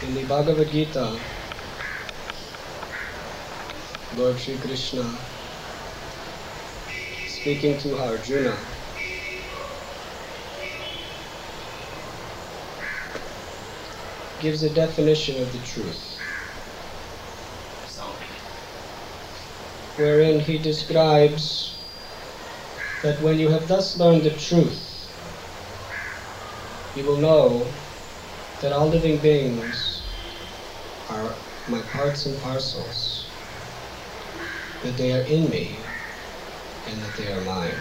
[0.00, 1.18] In the Bhagavad Gita,
[4.14, 5.12] Lord Sri Krishna,
[7.26, 8.56] speaking to Arjuna,
[14.38, 16.20] gives a definition of the truth,
[19.96, 21.74] wherein he describes
[23.02, 25.08] that when you have thus learned the truth,
[26.94, 27.66] you will know
[28.60, 29.87] that all living beings
[31.08, 31.34] are
[31.68, 33.26] my parts and parcels,
[34.82, 35.78] that they are in me,
[36.86, 37.76] and that they are mine.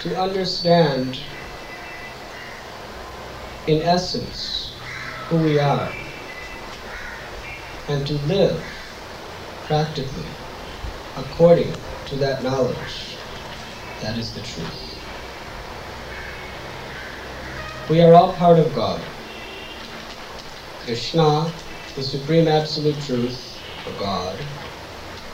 [0.00, 1.18] To understand,
[3.66, 4.72] in essence,
[5.28, 5.92] who we are,
[7.88, 8.62] and to live
[9.64, 10.26] practically
[11.16, 11.74] according
[12.06, 13.16] to that knowledge,
[14.00, 14.98] that is the truth.
[17.88, 19.11] We are all part of God.
[20.84, 21.52] Krishna,
[21.94, 24.44] the Supreme Absolute Truth, or God,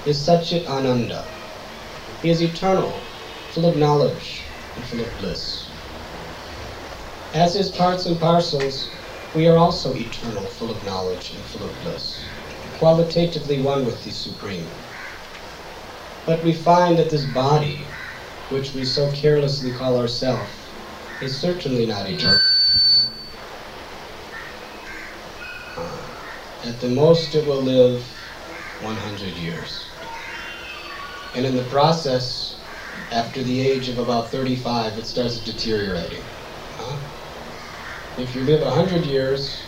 [0.05, 1.25] is Satchit Ananda.
[2.21, 3.01] He is eternal,
[3.55, 4.45] full of knowledge,
[4.77, 5.65] and full of bliss.
[7.33, 8.91] As his parts and parcels,
[9.35, 12.29] we are also eternal, full of knowledge, and full of bliss,
[12.79, 14.71] qualitatively one with the Supreme.
[16.27, 17.87] But we find that this body,
[18.51, 20.51] which we so carelessly call ourself,
[21.23, 22.48] is certainly not eternal.
[26.65, 28.03] At the most, it will live
[28.83, 29.85] 100 years.
[31.35, 32.57] And in the process,
[33.13, 36.23] after the age of about 35, it starts deteriorating.
[36.77, 36.97] Huh?
[38.21, 39.63] If you live 100 years,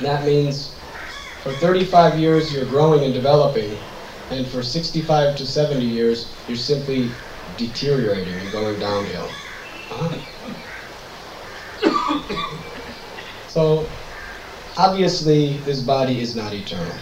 [0.00, 0.72] that means
[1.42, 3.76] for 35 years you're growing and developing,
[4.30, 7.10] and for 65 to 70 years you're simply
[7.58, 9.28] deteriorating and going downhill.
[9.90, 10.08] Huh?
[13.48, 13.86] so,
[14.76, 17.00] obviously, this body is not eternal.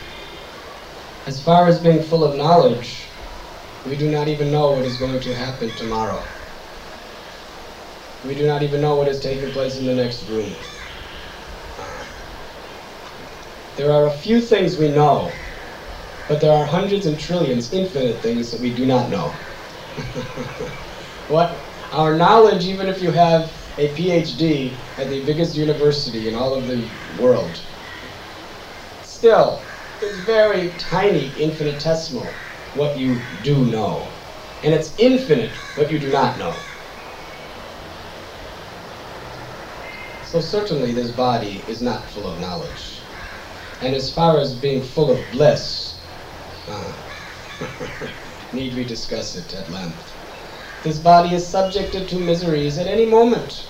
[1.27, 3.17] As far as being full of knowledge,
[3.85, 6.29] we do not even know what is going to happen tomorrow.
[8.24, 10.57] We do not even know what is taking place in the next room.
[13.77, 15.33] There are a few things we know,
[16.29, 19.41] but there are hundreds and trillions, infinite things that we do not know.
[21.27, 26.55] what our knowledge, even if you have a PhD at the biggest university in all
[26.55, 27.61] of the world,
[29.22, 29.56] still
[30.00, 32.27] is very tiny, infinitesimal
[32.74, 34.02] what you do know.
[34.64, 36.56] And it's infinite what you do not know.
[40.24, 42.98] So certainly this body is not full of knowledge.
[43.80, 45.94] And as far as being full of bliss,
[46.66, 46.92] uh,
[48.52, 50.16] need we discuss it at length?
[50.83, 53.68] This body is subjected to miseries at any moment.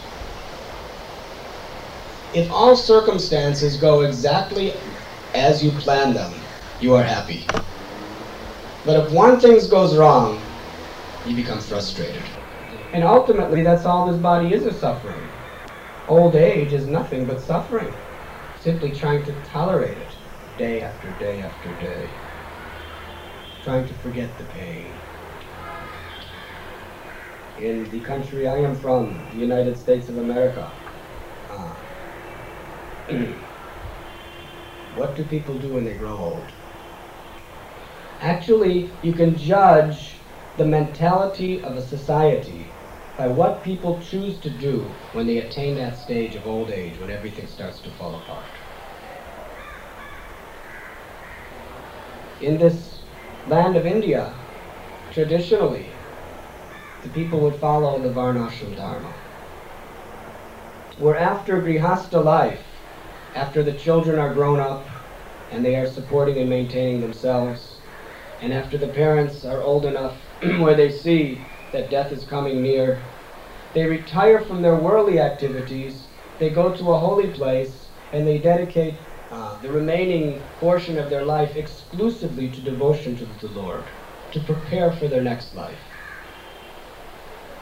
[2.33, 4.92] If all circumstances go exactly
[5.35, 6.35] as you plan them,
[6.79, 7.47] you are happy.
[8.85, 10.45] But if one thing goes wrong,
[11.25, 12.29] you become frustrated.
[12.93, 15.31] And ultimately, that's all this body is is suffering.
[16.09, 17.95] Old age is nothing but suffering.
[18.57, 20.15] Simply trying to tolerate it
[20.59, 22.11] day after day after day.
[23.63, 25.01] Trying to forget the pain.
[27.59, 30.73] In the country I am from, the United States of America,
[31.49, 31.75] uh,
[34.95, 36.53] what do people do when they grow old?
[38.21, 40.15] Actually, you can judge
[40.57, 42.67] the mentality of a society
[43.17, 44.77] by what people choose to do
[45.13, 48.45] when they attain that stage of old age, when everything starts to fall apart.
[52.41, 52.99] In this
[53.49, 54.35] land of India,
[55.13, 55.93] traditionally,
[57.03, 59.13] the people would follow the Varnashram Dharma.
[60.99, 62.72] Where after Grihastha life,
[63.35, 64.87] after the children are grown up
[65.51, 67.81] and they are supporting and maintaining themselves,
[68.41, 70.21] and after the parents are old enough
[70.59, 73.05] where they see that death is coming near,
[73.75, 79.01] they retire from their worldly activities, they go to a holy place, and they dedicate
[79.31, 83.91] uh, the remaining portion of their life exclusively to devotion to the Lord,
[84.33, 85.81] to prepare for their next life.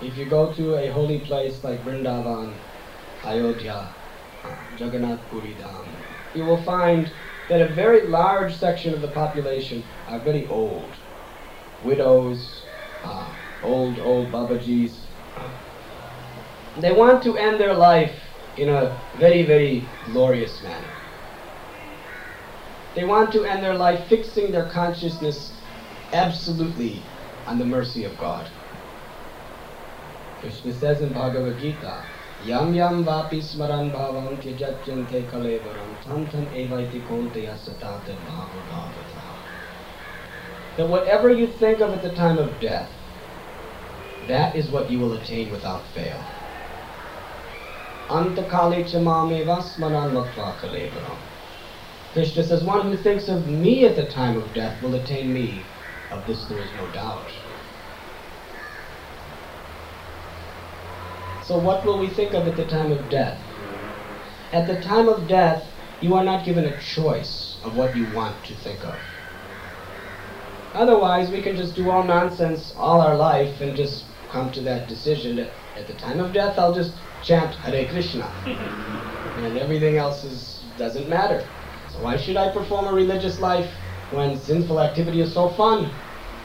[0.01, 2.59] If you go to a holy place like Vrindavan,
[3.23, 4.00] Ayodhya,
[4.77, 5.87] Jagannath Puri Dham,
[6.35, 7.11] you will find
[7.49, 10.93] that a very large section of the population are very old.
[11.85, 12.63] Widows,
[13.05, 14.93] uh, old, old Babajis.
[16.79, 18.19] They want to end their life
[18.57, 20.93] in a very, very glorious manner.
[22.95, 25.53] They want to end their life fixing their consciousness
[26.13, 27.03] absolutely
[27.47, 28.49] on the mercy of God.
[30.41, 32.05] Krishna says in Bhagavad Gita
[32.45, 39.27] Yam yam vapi smaran bhavam tyajachinte kalevaram tam tam evaiti konteya satate bhavagavata.
[40.77, 42.91] That whatever you think of at the time of death,
[44.27, 46.25] that is what you will attain without fail.
[48.09, 51.19] Antakali chamameva smaran latva kalevaram.
[52.15, 55.63] Krishna says, one who thinks of me at the time of death will attain me.
[56.11, 57.31] Of this there is no doubt.
[61.51, 63.37] So what will we think of at the time of death?
[64.53, 65.65] At the time of death,
[66.01, 68.95] you are not given a choice of what you want to think of.
[70.75, 74.89] Otherwise, we can just do all nonsense all our life and just come to that
[74.89, 76.93] decision that at the time of death, I'll just
[77.25, 78.31] chant Hare Krishna.
[79.37, 81.45] and everything else is, doesn't matter.
[81.89, 83.69] So why should I perform a religious life
[84.13, 85.91] when sinful activity is so fun?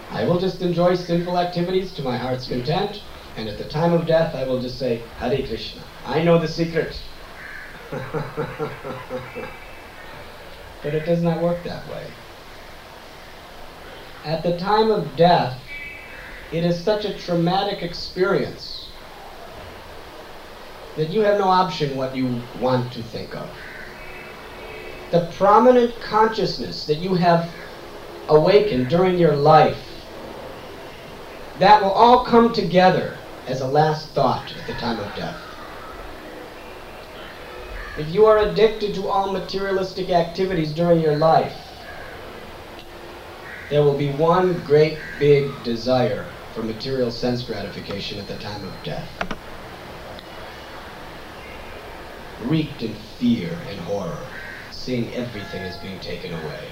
[0.10, 3.04] I will just enjoy sinful activities to my heart's content
[3.38, 5.82] and at the time of death, I will just say, Hare Krishna.
[6.06, 6.98] I know the secret.
[7.92, 8.06] but
[10.96, 12.08] it does not work that way.
[14.24, 15.60] At the time of death,
[16.52, 18.88] it is such a traumatic experience
[20.96, 23.50] that you have no option what you want to think of.
[25.12, 27.54] The prominent consciousness that you have
[28.30, 29.86] awakened during your life,
[31.60, 35.42] that will all come together as a last thought at the time of death.
[37.97, 41.57] If you are addicted to all materialistic activities during your life,
[43.69, 48.83] there will be one great big desire for material sense gratification at the time of
[48.83, 49.09] death.
[52.44, 54.27] Reeked in fear and horror,
[54.71, 56.69] seeing everything is being taken away.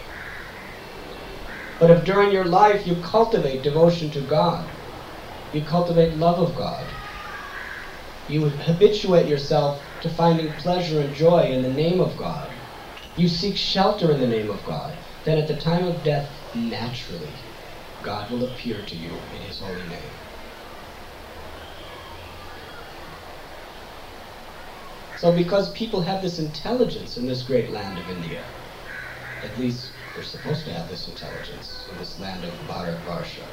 [1.79, 4.69] But if during your life you cultivate devotion to God,
[5.53, 6.93] you cultivate love of God.
[8.27, 12.55] You habituate yourself to finding pleasure and joy in the name of God.
[13.15, 14.97] You seek shelter in the name of God.
[15.25, 17.45] Then at the time of death, naturally,
[18.01, 20.15] God will appear to you in His holy name.
[25.15, 28.55] So because people have this intelligence in this great land of India,
[29.43, 33.47] at least they're supposed to have this intelligence in this land of Bharat Varsha,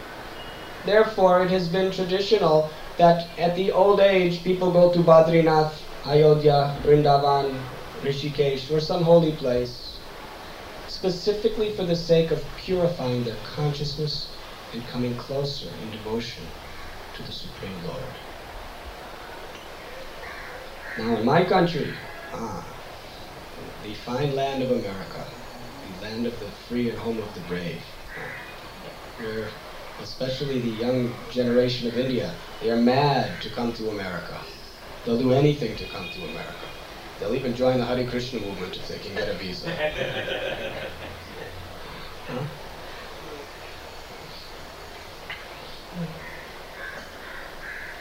[0.84, 5.74] Therefore, it has been traditional that at the old age people go to Badrinath,
[6.06, 7.68] Ayodhya, Vrindavan,
[8.02, 10.00] Rishikesh, or some holy place,
[10.86, 14.32] specifically for the sake of purifying their consciousness
[14.72, 16.50] and coming closer in devotion
[17.14, 18.16] to the Supreme Lord.
[20.96, 21.98] Now, in my country,
[22.32, 22.66] ah,
[23.82, 25.26] the fine land of America,
[25.82, 27.84] the land of the free and home of the brave,
[29.18, 29.50] where
[30.02, 34.40] especially the young generation of India, they are mad to come to America.
[35.04, 36.54] They'll do anything to come to America.
[37.18, 39.70] They'll even join the Hare Krishna movement if they can get a visa.
[42.26, 42.44] huh?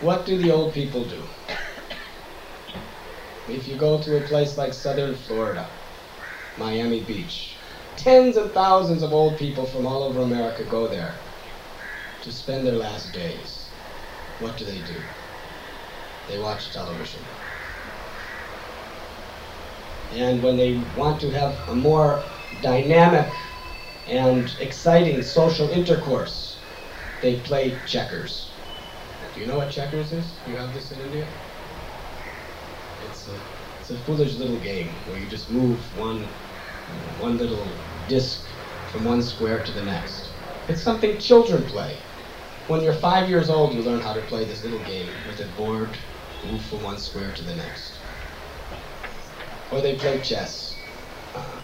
[0.02, 1.22] What do the old people do?
[3.50, 5.68] If you go to a place like southern Florida,
[6.58, 7.56] Miami Beach,
[7.98, 11.16] tens of thousands of old people from all over America go there
[12.22, 13.70] to spend their last days,
[14.40, 14.96] what do they do?
[16.28, 17.22] They watch television.
[20.12, 22.24] And when they want to have a more
[22.62, 23.34] dynamic
[24.08, 26.58] and exciting social intercourse,
[27.22, 28.52] they play checkers.
[29.34, 30.26] Do you know what checkers is?
[30.46, 31.26] Do you have this in India?
[33.06, 33.38] It's a,
[33.80, 36.28] it's a foolish little game where you just move one,
[37.20, 37.68] one little
[38.08, 38.42] disc
[38.92, 40.30] from one square to the next.
[40.68, 42.09] It's something children play.
[42.70, 45.48] When you're five years old, you learn how to play this little game with a
[45.58, 45.90] board,
[46.46, 47.94] move from one square to the next.
[49.72, 50.76] Or they play chess.
[51.34, 51.62] Uh,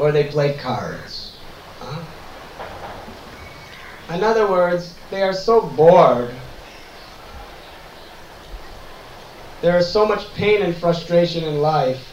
[0.00, 1.36] or they play cards.
[1.80, 2.02] Uh,
[4.12, 6.34] in other words, they are so bored.
[9.62, 12.04] There is so much pain and frustration in life.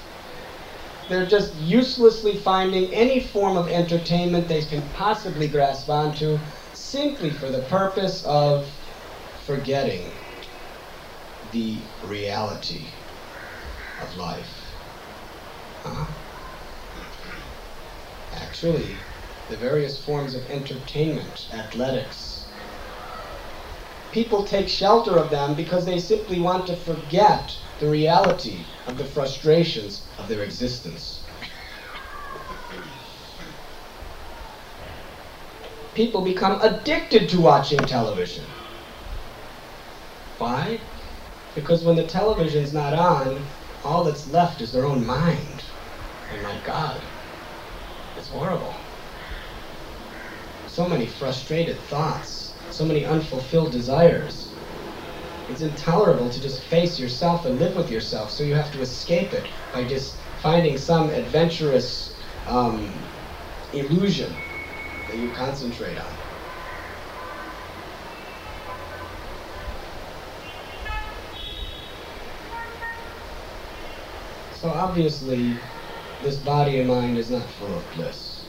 [1.09, 6.37] They're just uselessly finding any form of entertainment they can possibly grasp onto
[6.77, 8.67] simply for the purpose of
[9.45, 10.11] forgetting
[11.51, 12.87] the reality
[13.99, 14.53] of life.
[15.85, 16.05] Uh,
[18.33, 18.99] actually,
[19.49, 22.47] the various forms of entertainment, athletics,
[24.11, 29.05] people take shelter of them because they simply want to forget the reality of the
[29.05, 31.16] frustrations of their existence.
[35.97, 38.45] People become addicted to watching television.
[40.37, 40.79] Why?
[41.55, 43.47] Because when the television's not on,
[43.83, 45.63] all that's left is their own mind.
[46.29, 47.01] And my God,
[48.15, 48.75] it's horrible.
[50.67, 54.53] So many frustrated thoughts, so many unfulfilled desires.
[55.49, 59.33] It's intolerable to just face yourself and live with yourself, so you have to escape
[59.33, 63.09] it by just finding some adventurous um,
[63.73, 64.46] illusion
[65.07, 66.13] that you concentrate on.
[74.53, 75.59] So obviously,
[76.23, 78.43] this body and mind is not full of bliss.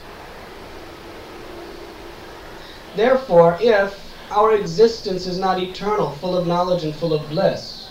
[2.95, 7.87] Therefore, if our existence is not eternal, full of knowledge and full of bliss,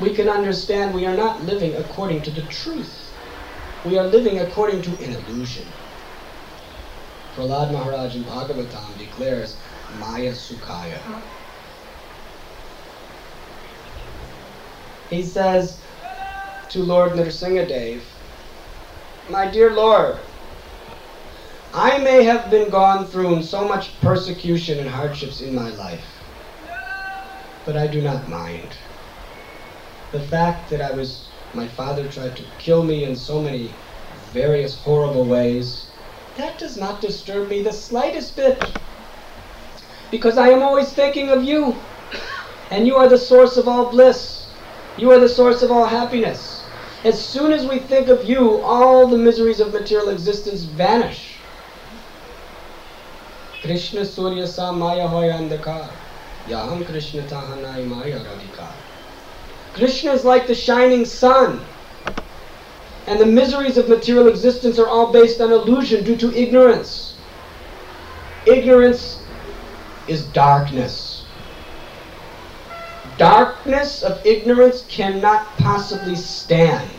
[0.00, 3.12] we can understand we are not living according to the truth.
[3.84, 5.66] We are living according to an illusion.
[7.36, 9.58] Prahlad Maharaj in Bhagavatam declares
[9.98, 10.98] Maya Sukhaya.
[15.10, 15.78] He says
[16.70, 18.00] to Lord Nrsimhadev,
[19.28, 20.16] My dear Lord,
[21.74, 26.06] I may have been gone through so much persecution and hardships in my life,
[27.66, 28.70] but I do not mind.
[30.10, 33.74] The fact that I was, my father tried to kill me in so many
[34.32, 35.85] various horrible ways,
[36.36, 38.62] that does not disturb me the slightest bit.
[40.10, 41.74] Because I am always thinking of you.
[42.70, 44.46] And you are the source of all bliss.
[44.98, 46.62] You are the source of all happiness.
[47.04, 51.36] As soon as we think of you, all the miseries of material existence vanish.
[53.62, 55.26] Krishna Surya Sa Maya Hoy.
[56.48, 58.72] Yaham Krishna Tahanai Maya Radhikar.
[59.74, 61.60] Krishna is like the shining sun.
[63.06, 67.14] And the miseries of material existence are all based on illusion due to ignorance.
[68.46, 69.22] Ignorance
[70.08, 71.24] is darkness.
[73.16, 76.90] Darkness of ignorance cannot possibly stand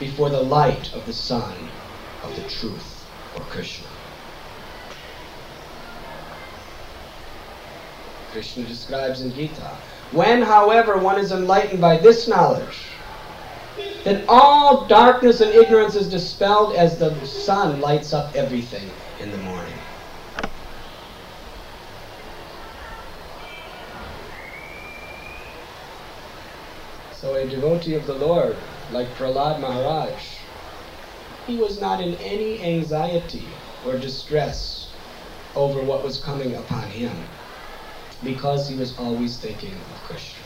[0.00, 1.54] before the light of the sun
[2.24, 3.86] of the truth or Krishna.
[8.32, 9.76] Krishna describes in Gita.
[10.10, 12.91] When, however, one is enlightened by this knowledge,
[14.04, 19.38] then all darkness and ignorance is dispelled as the sun lights up everything in the
[19.38, 19.86] morning.
[27.10, 30.46] So a devotee of the Lord, like Prahlad Maharaj,
[31.46, 34.96] he was not in any anxiety or distress
[35.54, 37.28] over what was coming upon him
[38.22, 40.44] because he was always thinking of Krishna,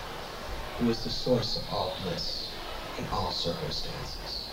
[0.78, 2.35] who is the source of all bliss
[2.98, 4.46] in all circumstances.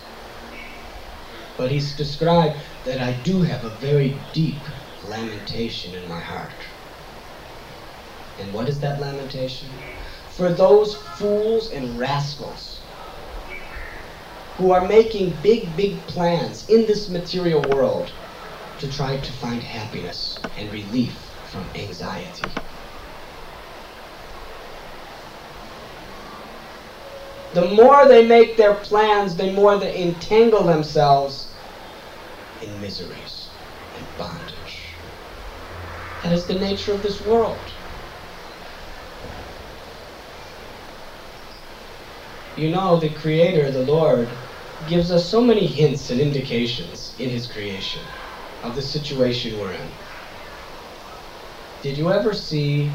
[1.56, 4.66] But he's described that I do have a very deep
[5.02, 6.52] lamentation in my heart.
[8.40, 9.68] And what is that lamentation?
[10.36, 12.80] For those fools and rascals
[14.56, 18.10] who are making big, big plans in this material world
[18.78, 22.50] to try to find happiness and relief from anxiety.
[27.54, 31.46] The more they make their plans, the more they entangle themselves
[32.60, 33.46] in miseries
[33.96, 34.80] and bondage.
[36.24, 37.60] That is the nature of this world.
[42.56, 44.28] You know, the Creator, the Lord,
[44.88, 48.02] gives us so many hints and indications in His creation
[48.64, 49.88] of the situation we're in.
[51.82, 52.90] Did you ever see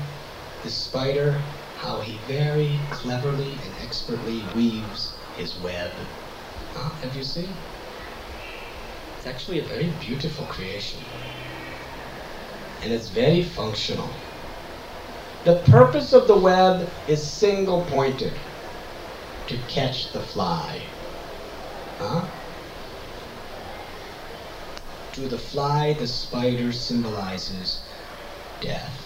[0.64, 1.42] the spider
[1.80, 5.90] how he very cleverly and expertly weaves his web.
[6.74, 6.90] Huh?
[7.02, 7.48] Have you seen?
[9.18, 11.00] It's actually a very beautiful creation.
[12.84, 14.10] And it's very functional.
[15.46, 18.34] The purpose of the web is single pointed
[19.48, 20.82] to catch the fly.
[21.98, 22.26] Huh?
[25.14, 27.80] To the fly, the spider symbolizes
[28.60, 28.99] death.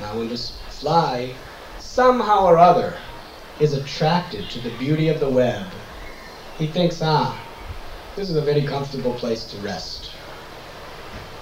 [0.00, 1.34] Now, when this fly,
[1.78, 2.96] somehow or other,
[3.60, 5.66] is attracted to the beauty of the web,
[6.58, 7.40] he thinks, ah,
[8.16, 10.10] this is a very comfortable place to rest.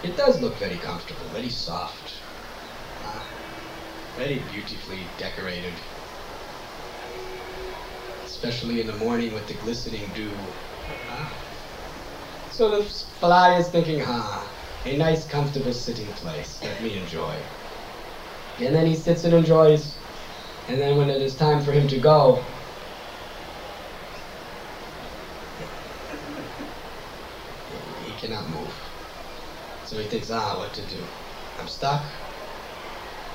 [0.03, 2.15] It does look very comfortable, very soft,
[3.05, 3.27] ah,
[4.17, 5.73] very beautifully decorated,
[8.25, 10.31] especially in the morning with the glistening dew.
[11.09, 11.33] Ah.
[12.51, 14.47] So the fly is thinking, ah,
[14.85, 16.61] a nice, comfortable sitting place.
[16.63, 17.37] Let me enjoy.
[18.61, 19.95] And then he sits and enjoys.
[20.69, 22.45] And then when it is time for him to go,
[28.01, 28.75] he cannot move.
[29.85, 31.05] So he thinks, ah, what to do?
[31.59, 32.05] I'm stuck.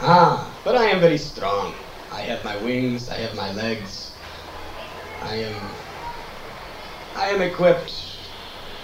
[0.01, 1.73] Ah, but I am very strong.
[2.11, 4.11] I have my wings, I have my legs.
[5.23, 5.53] I am
[7.15, 7.91] I am equipped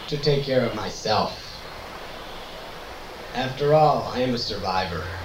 [0.09, 1.31] to take care of myself.
[3.35, 5.22] After all, I am a survivor.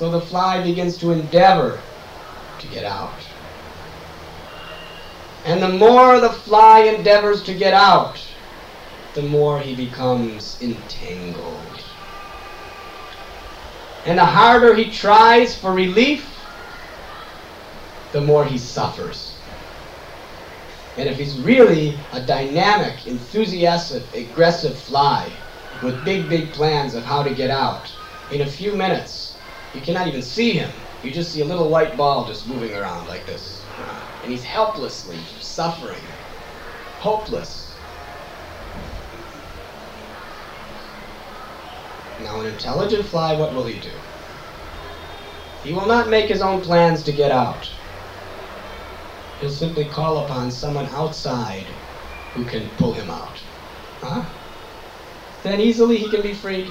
[0.00, 1.78] So the fly begins to endeavor
[2.58, 3.12] to get out.
[5.44, 8.18] And the more the fly endeavors to get out,
[9.12, 11.84] the more he becomes entangled.
[14.06, 16.34] And the harder he tries for relief,
[18.12, 19.36] the more he suffers.
[20.96, 25.30] And if he's really a dynamic, enthusiastic, aggressive fly
[25.82, 27.92] with big, big plans of how to get out,
[28.30, 29.19] in a few minutes,
[29.74, 30.70] you cannot even see him.
[31.02, 33.64] You just see a little white ball just moving around like this.
[33.78, 36.02] Uh, and he's helplessly suffering,
[36.98, 37.72] hopeless.
[42.22, 43.90] Now, an intelligent fly, what will he do?
[45.64, 47.70] He will not make his own plans to get out.
[49.40, 51.64] He'll simply call upon someone outside
[52.34, 53.40] who can pull him out.
[54.00, 54.24] Huh?
[55.42, 56.70] Then easily he can be freed.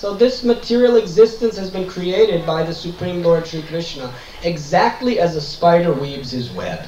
[0.00, 4.10] So this material existence has been created by the Supreme Lord Sri Krishna
[4.42, 6.86] exactly as a spider weaves his web.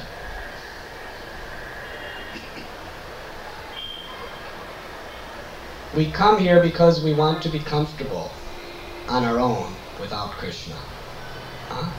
[5.95, 8.31] We come here because we want to be comfortable
[9.07, 10.77] on our own without Krishna.
[11.69, 11.91] Huh?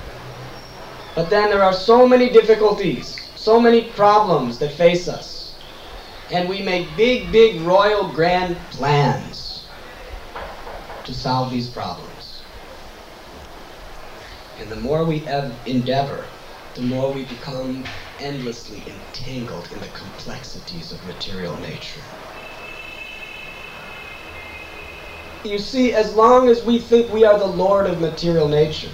[1.14, 5.54] But then there are so many difficulties, so many problems that face us.
[6.32, 9.33] And we make big, big, royal, grand plans
[11.04, 12.40] to solve these problems.
[14.60, 15.26] And the more we
[15.66, 16.24] endeavor,
[16.74, 17.84] the more we become
[18.20, 22.00] endlessly entangled in the complexities of material nature.
[25.44, 28.88] You see, as long as we think we are the Lord of material nature,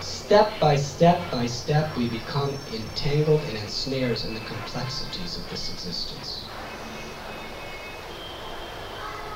[0.00, 5.72] step by step by step, we become entangled and ensnared in the complexities of this
[5.72, 6.23] existence.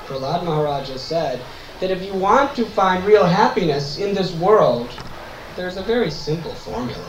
[0.09, 1.39] Prahlad Maharaja said
[1.79, 4.89] that if you want to find real happiness in this world,
[5.55, 7.05] there's a very simple formula.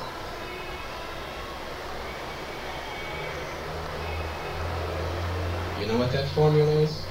[5.80, 7.02] You know what that formula is?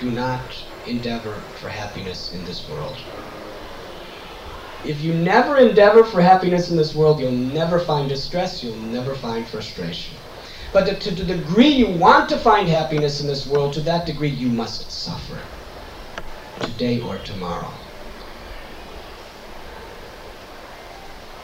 [0.00, 0.40] Do not
[0.86, 2.96] endeavor for happiness in this world.
[4.84, 9.14] If you never endeavor for happiness in this world, you'll never find distress, you'll never
[9.14, 10.16] find frustration.
[10.76, 14.04] But to, to, the degree you want to find happiness in this world, to that
[14.04, 15.40] degree you must suffer.
[16.60, 17.72] Today or tomorrow.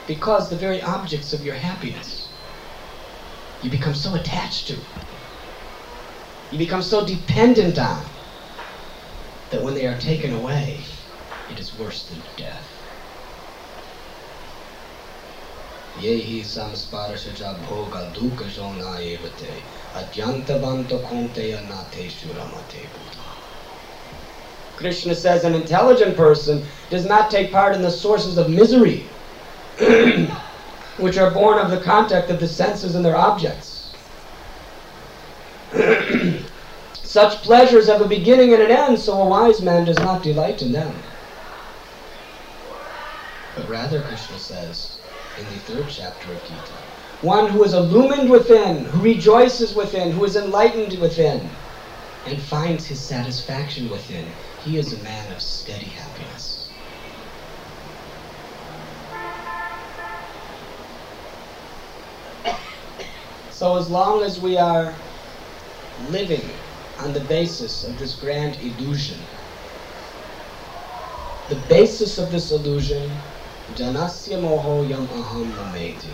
[0.07, 2.29] Because the very objects of your happiness,
[3.62, 4.77] you become so attached to,
[6.51, 8.05] you become so dependent on,
[9.51, 10.79] that when they are taken away,
[11.51, 12.71] it is worse than death.
[16.00, 19.62] Yehi samsparashacha bhoga dukashona evate
[19.94, 22.88] atyantavanto konteya nate shuramate
[24.76, 29.05] Krishna says an intelligent person does not take part in the sources of misery,
[30.96, 33.92] which are born of the contact of the senses and their objects.
[36.94, 40.62] Such pleasures have a beginning and an end, so a wise man does not delight
[40.62, 40.94] in them.
[43.55, 44.91] But rather, Krishna says,
[45.38, 46.73] in the third chapter of Gita.
[47.23, 51.49] One who is illumined within, who rejoices within, who is enlightened within,
[52.27, 54.27] and finds his satisfaction within.
[54.64, 56.68] He is a man of steady happiness.
[63.51, 64.92] So as long as we are
[66.11, 66.51] living
[66.99, 69.18] on the basis of this grand illusion,
[71.49, 73.09] the basis of this illusion
[73.70, 76.11] Janasya aham mameti.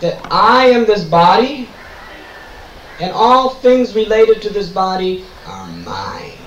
[0.00, 1.68] That I am this body,
[3.00, 6.38] and all things related to this body are mine.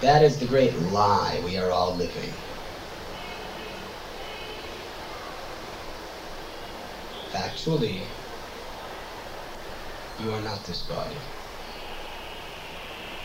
[0.00, 2.32] That is the great lie we are all living.
[7.32, 8.00] Factually,
[10.20, 11.16] you are not this body.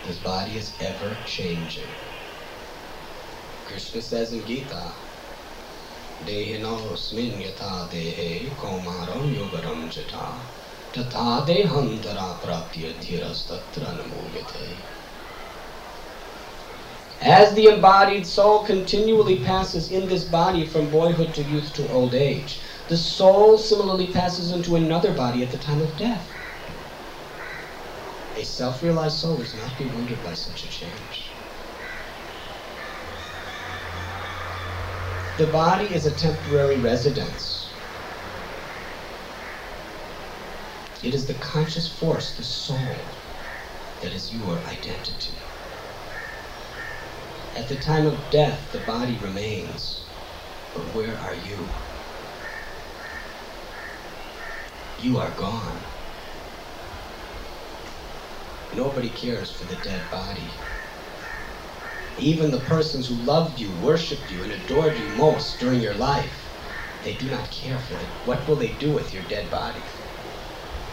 [0.05, 1.87] This body is ever changing.
[3.65, 4.91] Krishna says in Gita,
[6.25, 10.41] yata dehe komaram yogaram jata
[13.95, 14.75] namuyate.
[17.21, 22.13] As the embodied soul continually passes in this body from boyhood to youth to old
[22.13, 26.42] age, the soul similarly passes into another body at the time of death.
[28.35, 31.21] A self-realized soul is not bewildered by such a change.
[35.37, 37.69] The body is a temporary residence.
[41.03, 42.95] It is the conscious force, the soul,
[44.01, 45.33] that is your identity.
[47.55, 50.01] At the time of death, the body remains.
[50.73, 51.67] But where are you?
[55.01, 55.77] You are gone.
[58.75, 60.49] Nobody cares for the dead body.
[62.19, 66.33] Even the persons who loved you, worshipped you, and adored you most during your life,
[67.03, 68.07] they do not care for it.
[68.25, 69.81] What will they do with your dead body?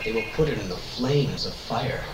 [0.04, 2.04] They will put it in the flames of fire.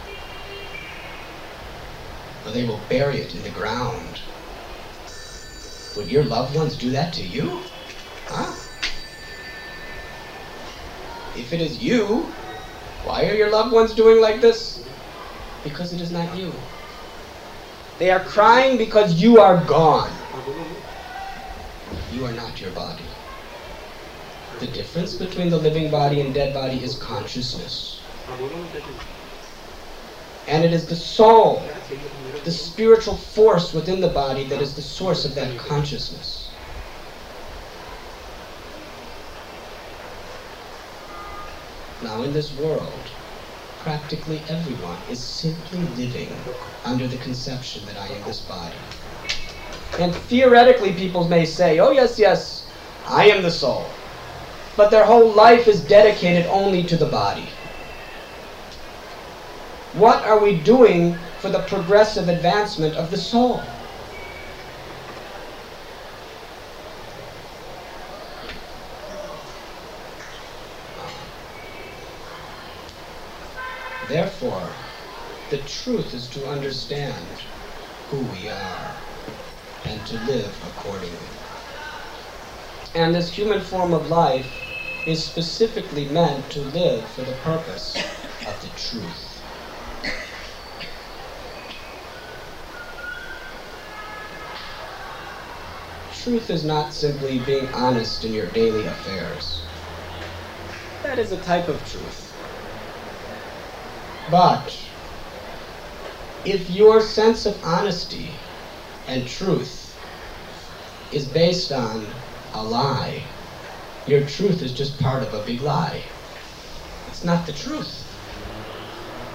[2.44, 4.20] Or they will bury it in the ground
[5.96, 7.62] would your loved ones do that to you?
[8.26, 8.52] Huh?
[11.38, 12.18] If it is you,
[13.05, 14.86] why are your loved ones doing like this?
[15.68, 16.52] Because it is not you.
[17.98, 20.12] They are crying because you are gone.
[22.12, 23.05] You are not your body.
[24.61, 28.00] The difference between the living body and dead body is consciousness.
[30.46, 31.68] And it is the soul,
[32.44, 36.48] the spiritual force within the body that is the source of that consciousness.
[42.02, 43.06] Now, in this world,
[43.87, 46.29] practically everyone is simply living
[46.85, 48.75] under the conception that I am this body.
[50.01, 52.66] And theoretically, people may say, oh, yes, yes,
[53.07, 53.85] I am the soul.
[54.77, 57.46] But their whole life is dedicated only to the body.
[59.92, 63.62] What are we doing for the progressive advancement of the soul?
[74.09, 74.69] Therefore,
[75.51, 77.29] the truth is to understand
[78.11, 78.95] who we are
[79.85, 81.29] and to live accordingly.
[82.95, 84.47] And this human form of life
[85.07, 87.97] is specifically meant to live for the purpose
[88.47, 89.37] of the truth.
[96.27, 99.62] truth is not simply being honest in your daily affairs.
[101.05, 102.26] That is a type of truth.
[104.31, 104.77] But
[106.45, 108.29] if your sense of honesty
[109.07, 109.97] and truth
[111.12, 112.05] is based on
[112.55, 113.23] a lie,
[114.07, 116.03] your truth is just part of a big lie.
[117.09, 118.05] It's not the truth.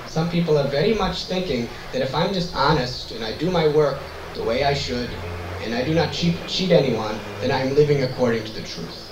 [0.08, 3.70] Some people are very much thinking that if I'm just honest and I do my
[3.70, 3.98] work
[4.36, 5.10] the way I should,
[5.64, 9.10] and I do not cheat, cheat anyone, then I am living according to the truth.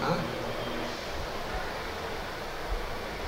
[0.00, 0.16] Huh?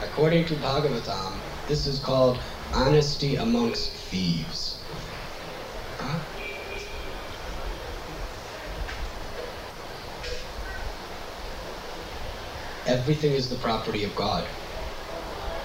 [0.03, 1.33] According to Bhagavatam,
[1.69, 2.39] this is called
[2.73, 4.75] honesty amongst thieves.
[12.87, 14.47] Everything is the property of God.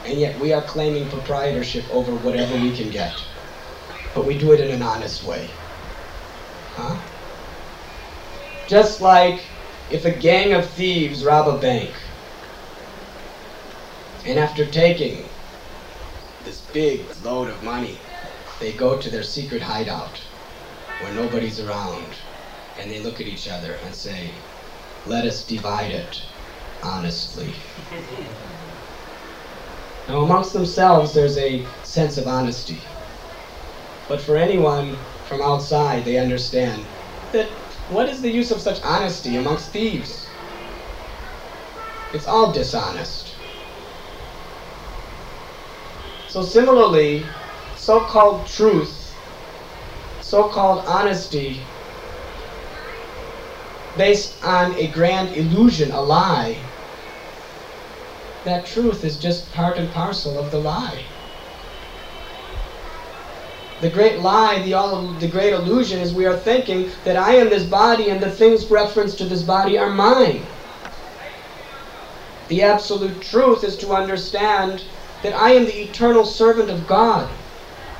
[0.05, 3.13] And yet we are claiming proprietorship over whatever we can get.
[4.15, 5.49] But we do it in an honest way.
[6.75, 6.97] Huh?
[8.67, 9.41] Just like
[9.91, 11.91] if a gang of thieves rob a bank,
[14.25, 15.28] and after taking
[16.43, 17.97] this big load of money,
[18.59, 20.19] they go to their secret hideout
[21.01, 22.05] where nobody's around,
[22.77, 24.31] and they look at each other and say,
[25.05, 26.21] let us divide it
[26.83, 27.53] honestly.
[30.07, 32.79] now amongst themselves there's a sense of honesty.
[34.07, 36.85] But for anyone from outside, they understand
[37.31, 37.47] that
[37.89, 40.27] what is the use of such honesty amongst thieves?
[42.13, 43.28] It's all dishonest.
[46.29, 47.25] So similarly,
[47.75, 49.15] so-called truth,
[50.21, 51.59] so-called honesty,
[53.97, 56.55] based on a grand illusion, a lie,
[58.45, 61.03] that truth is just part and parcel of the lie.
[63.81, 67.49] The great lie, the, all, the great illusion is we are thinking that I am
[67.49, 70.45] this body and the things referenced to this body are mine.
[72.49, 74.83] The absolute truth is to understand
[75.23, 77.33] that I am the eternal servant of God.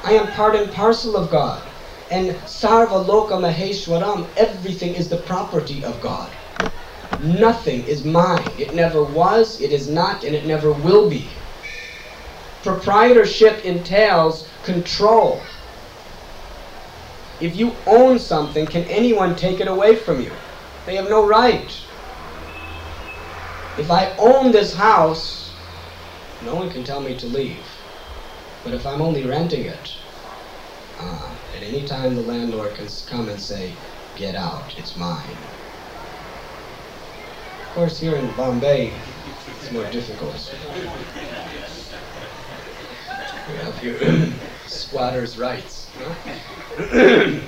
[0.03, 1.71] I am part and parcel of God.
[2.11, 6.37] And sarva loka maheshwaram, everything is the property of God.
[7.19, 8.53] Nothing is mine.
[8.57, 11.33] It never was, it is not, and it never will be.
[12.63, 15.43] Proprietorship entails control
[17.39, 20.37] If you own something, can anyone take it away from you?
[20.85, 21.71] They have no right.
[23.77, 25.48] If I own this house,
[26.45, 27.65] no one can tell me to leave.
[28.63, 29.91] But if I'm only renting it,
[30.99, 33.71] uh, at any time the landlord can come and say,
[34.17, 35.37] get out, it's mine.
[37.63, 38.91] Of course, here in Bombay,
[39.47, 40.53] it's more difficult.
[43.47, 44.33] We have here
[44.65, 45.89] squatters' rights.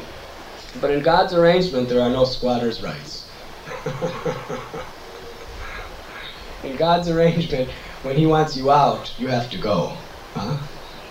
[0.79, 3.25] but in God's arrangement, there are no squatters' rights.
[6.63, 7.69] in God's arrangement,
[8.03, 9.95] when He wants you out, you have to go.
[10.33, 10.57] Huh?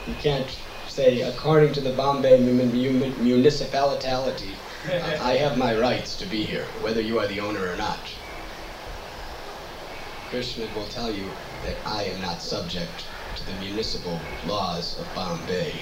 [0.06, 4.54] You can't say, according to the Bombay municipality,
[4.86, 7.98] I have my rights to be here, whether you are the owner or not.
[10.30, 11.28] Krishna will tell you
[11.64, 13.04] that I am not subject
[13.36, 15.74] to the municipal laws of Bombay.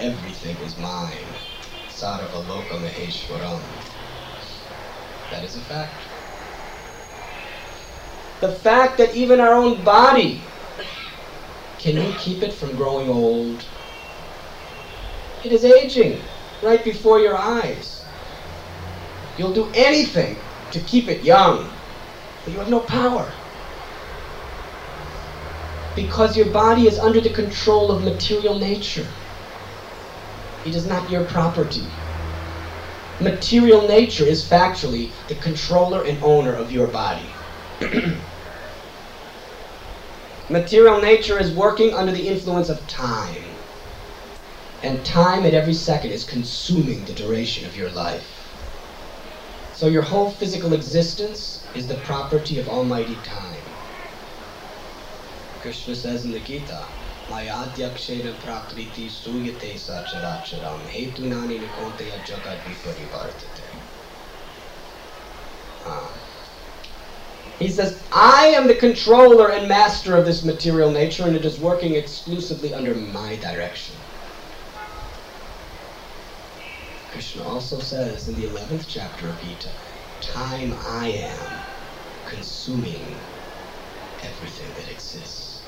[0.00, 1.26] Everything is mine.
[1.88, 3.60] Sarva Sarvaloka Maheshwaram.
[5.30, 6.15] That is a fact.
[8.40, 10.42] The fact that even our own body,
[11.78, 13.64] can you keep it from growing old?
[15.42, 16.20] It is aging
[16.62, 18.04] right before your eyes.
[19.38, 20.36] You'll do anything
[20.70, 21.70] to keep it young,
[22.44, 23.32] but you have no power.
[25.94, 29.06] Because your body is under the control of material nature.
[30.66, 31.86] It is not your property.
[33.20, 37.35] Material nature is factually the controller and owner of your body.
[40.50, 43.42] Material nature is working under the influence of time.
[44.82, 48.32] And time at every second is consuming the duration of your life.
[49.74, 53.60] So your whole physical existence is the property of Almighty Time.
[55.60, 56.86] Krishna says in the Gita,
[57.28, 63.66] Mayadhyakshena prakriti suyate sacharacharam hetunani nikonteya jagat viparivartate.
[65.84, 66.25] Ah.
[67.58, 71.58] He says, I am the controller and master of this material nature, and it is
[71.58, 73.94] working exclusively under my direction.
[77.12, 79.70] Krishna also says in the 11th chapter of Gita,
[80.20, 81.38] Time I am
[82.28, 83.00] consuming
[84.22, 85.62] everything that exists.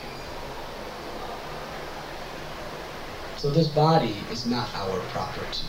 [3.38, 5.64] So this body is not our property.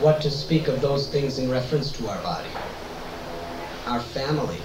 [0.00, 2.48] What to speak of those things in reference to our body?
[3.90, 4.58] Our family,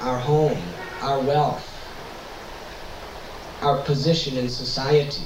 [0.00, 0.62] our home,
[1.02, 1.68] our wealth,
[3.60, 5.22] our position in society.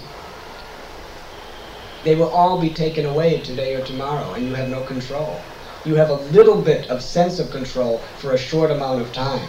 [2.02, 5.40] They will all be taken away today or tomorrow, and you have no control.
[5.85, 9.48] You have a little bit of sense of control for a short amount of time.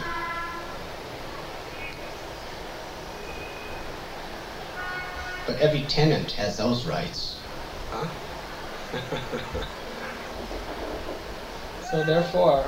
[5.47, 7.39] But every tenant has those rights.
[7.89, 8.08] Huh?
[11.82, 12.67] so therefore,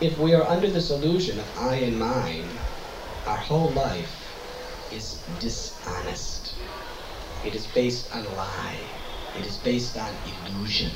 [0.00, 2.50] if we are under this illusion of I and mine,
[3.26, 4.12] our whole life
[4.92, 6.54] is dishonest.
[7.46, 8.76] It is based on lie.
[9.38, 10.90] It is based on illusion.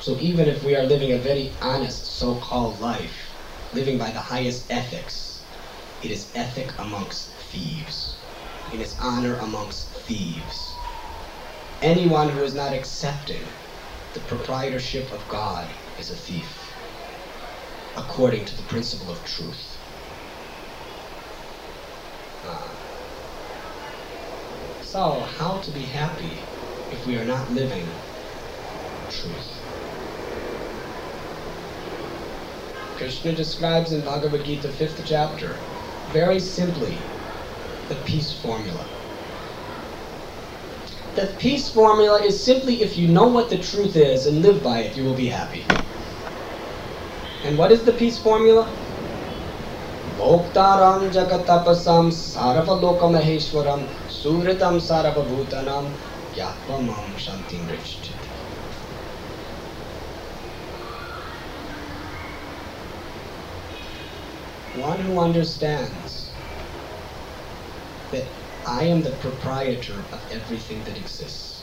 [0.00, 3.30] So even if we are living a very honest so-called life,
[3.72, 5.40] living by the highest ethics,
[6.02, 8.14] it is ethic amongst thieves.
[8.74, 10.70] It is honor amongst thieves.
[11.80, 13.44] Anyone who is not accepting
[14.12, 15.66] the proprietorship of God
[15.98, 16.63] is a thief
[17.96, 19.78] according to the principle of truth.
[22.46, 22.68] Uh,
[24.82, 26.30] so, how to be happy
[26.92, 27.86] if we are not living
[29.10, 29.54] truth?
[32.96, 35.56] Krishna describes in Bhagavad Gita, 5th chapter,
[36.12, 36.96] very simply,
[37.88, 38.86] the peace formula.
[41.16, 44.80] The peace formula is simply if you know what the truth is and live by
[44.80, 45.64] it, you will be happy.
[47.44, 48.64] And what is the peace formula?
[50.16, 55.90] Bhoktaram jagatapasam sarvaloka maheshwaram suritam sarvabhutanam
[56.34, 58.30] yatvamam shantim richchati.
[64.80, 66.30] One who understands
[68.10, 68.26] that
[68.66, 71.53] I am the proprietor of everything that exists.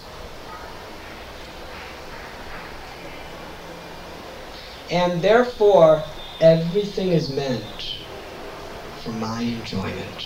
[4.91, 6.04] And therefore,
[6.41, 7.95] everything is meant
[9.01, 10.25] for my enjoyment.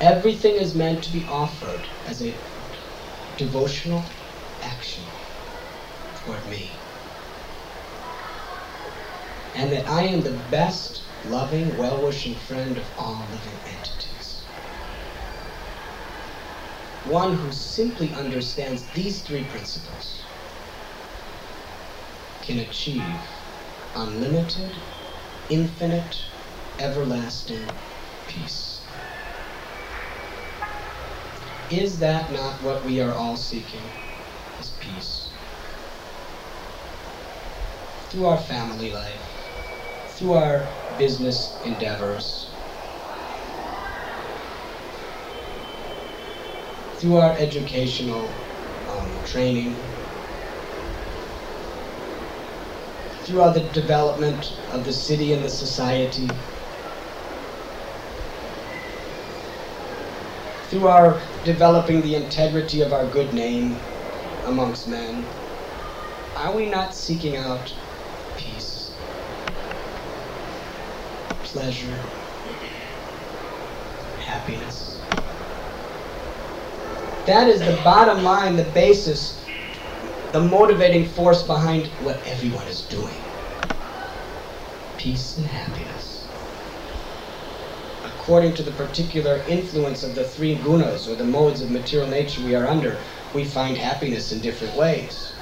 [0.00, 2.34] Everything is meant to be offered as a
[3.36, 4.02] devotional
[4.62, 5.04] action
[6.24, 6.70] toward me.
[9.54, 14.10] And that I am the best, loving, well-wishing friend of all living entities.
[17.10, 20.22] one who simply understands these three principles
[22.50, 23.04] can achieve
[23.94, 24.74] unlimited,
[25.50, 26.16] infinite,
[26.80, 27.64] everlasting
[28.26, 28.80] peace.
[31.70, 33.84] Is that not what we are all seeking?
[34.58, 35.28] Is peace.
[38.10, 39.30] Through our family life,
[40.08, 40.66] through our
[40.98, 42.48] business endeavors,
[46.98, 48.26] through our educational
[48.88, 49.76] um, training,
[53.30, 56.28] throughout the development of the city and the society,
[60.64, 63.78] through our developing the integrity of our good name
[64.46, 65.24] amongst men,
[66.34, 67.72] are we not seeking out
[68.36, 68.90] peace,
[71.44, 71.96] pleasure,
[74.18, 75.00] happiness?
[77.26, 79.39] That is the bottom line, the basis,
[80.32, 83.14] the motivating force behind what everyone is doing.
[84.96, 86.24] Peace and happiness.
[88.04, 92.44] According to the particular influence of the three gunas, or the modes of material nature
[92.44, 92.96] we are under,
[93.34, 95.32] we find happiness in different ways.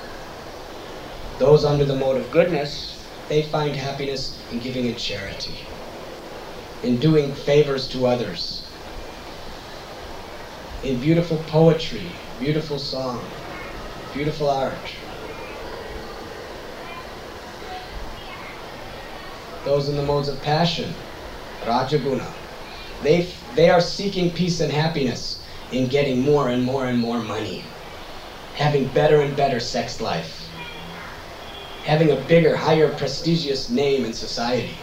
[1.38, 2.96] Those under the mode of goodness,
[3.28, 5.58] they find happiness in giving in charity,
[6.82, 8.62] in doing favors to others,
[10.82, 13.26] in beautiful poetry, beautiful song,
[14.14, 14.72] beautiful art.
[19.64, 20.92] Those in the modes of passion,
[21.62, 22.30] Rajaguna,
[23.02, 27.64] they, they are seeking peace and happiness in getting more and more and more money,
[28.54, 30.48] having better and better sex life,
[31.84, 34.74] having a bigger, higher, prestigious name in society.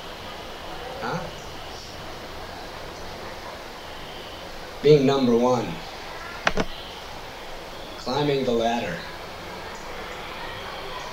[1.01, 1.19] Huh?
[4.83, 5.73] Being number one
[8.05, 8.95] climbing the ladder.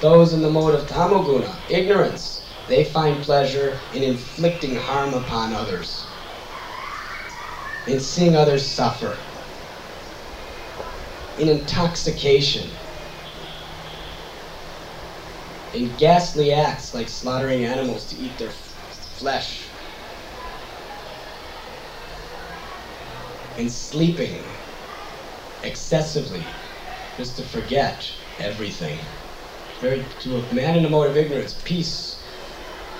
[0.02, 6.04] Those in the mode of tamoguna, ignorance, they find pleasure in inflicting harm upon others,
[7.86, 9.16] in seeing others suffer,
[11.38, 12.68] in intoxication,
[15.72, 19.60] in ghastly acts like slaughtering animals to eat their flesh,
[23.56, 24.42] in sleeping
[25.62, 26.44] excessively
[27.16, 28.04] just to forget
[28.40, 28.98] everything.
[29.82, 32.22] Very, to a man in a mode of ignorance, peace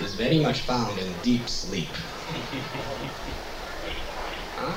[0.01, 1.97] is very much found in deep sleep.
[4.59, 4.73] huh?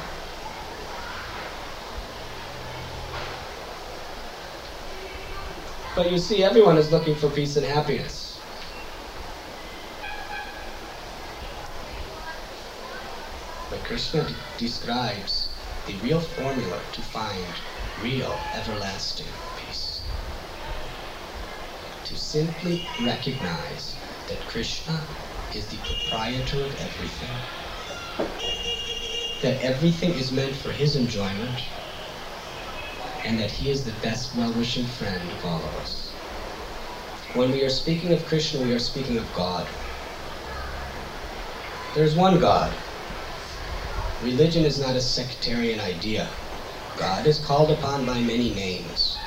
[5.96, 8.38] But you see, everyone is looking for peace and happiness.
[13.72, 15.50] But Krishna describes
[15.88, 17.60] the real formula to find
[17.98, 19.45] real, everlasting.
[22.06, 23.96] To simply recognize
[24.28, 25.08] that Krishna
[25.56, 27.34] is the proprietor of everything,
[29.42, 31.60] that everything is meant for his enjoyment,
[33.26, 36.14] and that he is the best well-wishing friend of all of us.
[37.34, 39.68] When we are speaking of Krishna, we are speaking of God.
[41.96, 42.78] There's one God.
[44.22, 46.30] Religion is not a sectarian idea.
[46.98, 49.18] God is called upon by many names.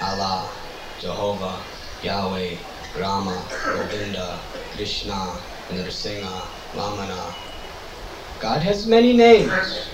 [0.00, 0.52] Allah,
[0.98, 1.71] Jehovah,
[2.02, 2.56] Yahweh,
[2.98, 4.40] Rama, Govinda,
[4.72, 5.38] Krishna,
[5.70, 6.42] Nrsimha,
[6.74, 7.34] Vamana.
[8.40, 9.88] God has many names.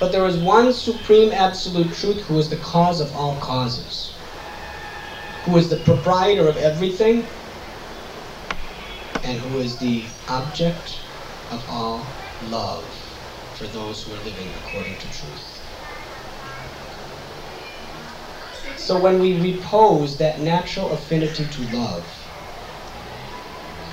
[0.00, 4.10] But there is one supreme absolute truth who is the cause of all causes,
[5.44, 7.28] who is the proprietor of everything,
[9.24, 10.90] and who is the object
[11.50, 12.06] of all
[12.40, 12.94] love
[13.58, 15.49] for those who are living according to truth.
[18.76, 22.06] So when we repose that natural affinity to love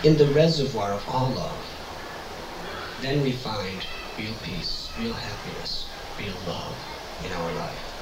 [0.04, 1.66] in the reservoir of all love,
[3.00, 3.86] then we find
[4.18, 6.84] real peace, real happiness, real love
[7.24, 7.94] in our life.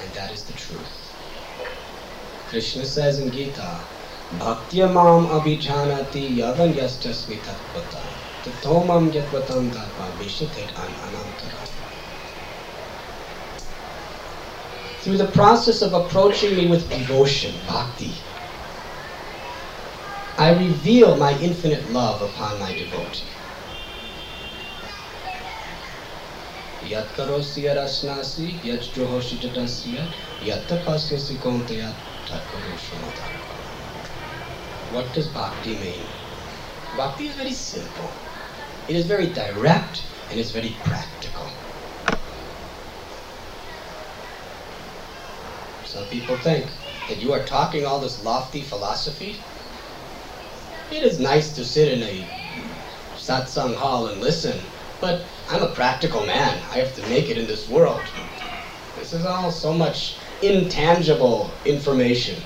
[0.00, 1.14] And that is the truth.
[2.46, 3.88] Krishna says in Gita,
[4.32, 11.85] Bhaktya mam abhijanati yavan yastasmi tatvata tatomam yatvatam dharma vishatet an anantara.
[15.06, 18.10] Through the process of approaching me with devotion, bhakti,
[20.36, 23.22] I reveal my infinite love upon my devotee.
[26.88, 30.10] Yat karosya rasnasi, yat johoshi tatasya,
[30.42, 31.92] yat tapasyasi kontaya,
[34.90, 36.02] What does bhakti mean?
[36.96, 38.10] Bhakti is very simple.
[38.88, 40.02] It is very direct
[40.32, 41.46] and it's very practical.
[45.96, 46.66] Some people think
[47.08, 49.36] that you are talking all this lofty philosophy.
[50.90, 52.22] It is nice to sit in a
[53.16, 54.60] satsang hall and listen,
[55.00, 56.60] but I'm a practical man.
[56.70, 58.04] I have to make it in this world.
[58.96, 62.42] This is all so much intangible information.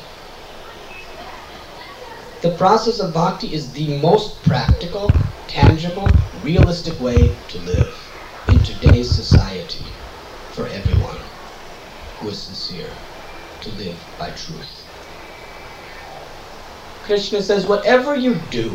[2.42, 5.10] The process of bhakti is the most practical,
[5.48, 6.08] tangible,
[6.44, 8.12] realistic way to live
[8.46, 9.86] in today's society
[10.52, 11.18] for everyone
[12.20, 12.92] who is sincere
[13.62, 14.86] to live by truth.
[17.04, 18.70] Krishna says, whatever you do,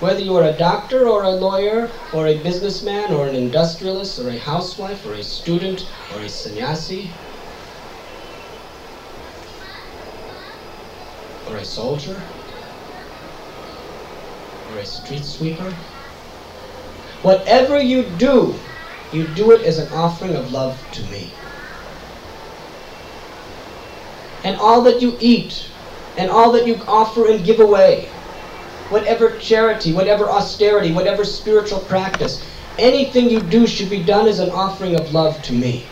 [0.00, 4.30] whether you are a doctor or a lawyer or a businessman or an industrialist or
[4.30, 7.08] a housewife or a student or a sannyasi
[11.50, 12.20] or a soldier
[14.72, 15.70] or a street sweeper,
[17.22, 18.58] whatever you do,
[19.12, 21.30] you do it as an offering of love to me.
[24.44, 25.66] And all that you eat
[26.16, 28.10] and all that you offer and give away
[28.90, 32.46] whatever charity, whatever austerity, whatever spiritual practice,
[32.78, 35.86] anything you do should be done as an offering of love to me.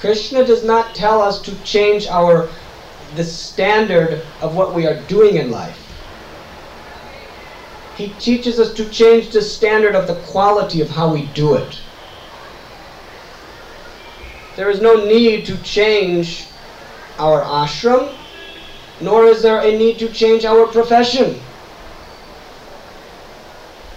[0.00, 2.48] Krishna does not tell us to change our
[3.14, 5.78] the standard of what we are doing in life.
[7.96, 11.81] He teaches us to change the standard of the quality of how we do it.
[14.56, 16.46] There is no need to change
[17.18, 18.12] our ashram,
[19.00, 21.40] nor is there a need to change our profession.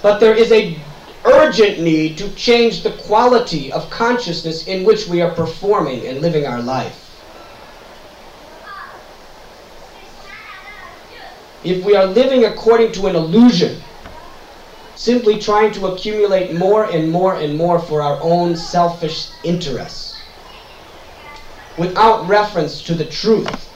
[0.02, 0.78] But there is a
[1.26, 6.46] urgent need to change the quality of consciousness in which we are performing and living
[6.46, 7.02] our life.
[11.64, 13.82] If we are living according to an illusion,
[14.96, 20.05] simply trying to accumulate more and more and more for our own selfish interests,
[21.78, 23.74] without reference to the truth,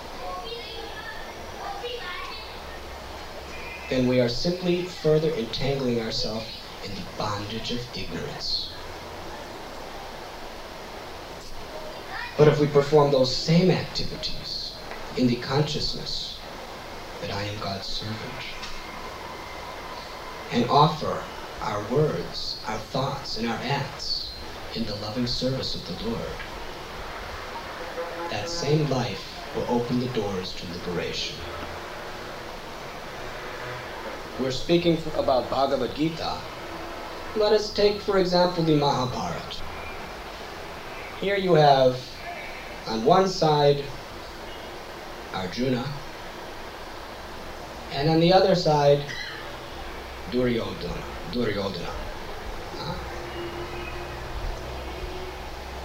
[3.89, 6.51] then we are simply further entangling ourselves
[6.83, 8.77] in the bondage of ignorance.
[12.37, 14.79] But if we perform those same activities
[15.15, 16.45] in the consciousness
[17.21, 18.45] that I am God's servant,
[20.51, 24.35] and offer our words, our thoughts, and our acts
[24.73, 26.48] in the loving service of the Lord,
[28.29, 29.25] that same life
[29.55, 31.35] will open the doors to liberation.
[34.39, 36.37] We're speaking about Bhagavad Gita.
[37.35, 39.63] Let us take, for example, the Mahabharata.
[41.19, 41.99] Here you have,
[42.87, 43.83] on one side,
[45.33, 45.85] Arjuna,
[47.93, 49.03] and on the other side,
[50.31, 51.03] Duryodhana.
[51.31, 51.93] Duryodhana.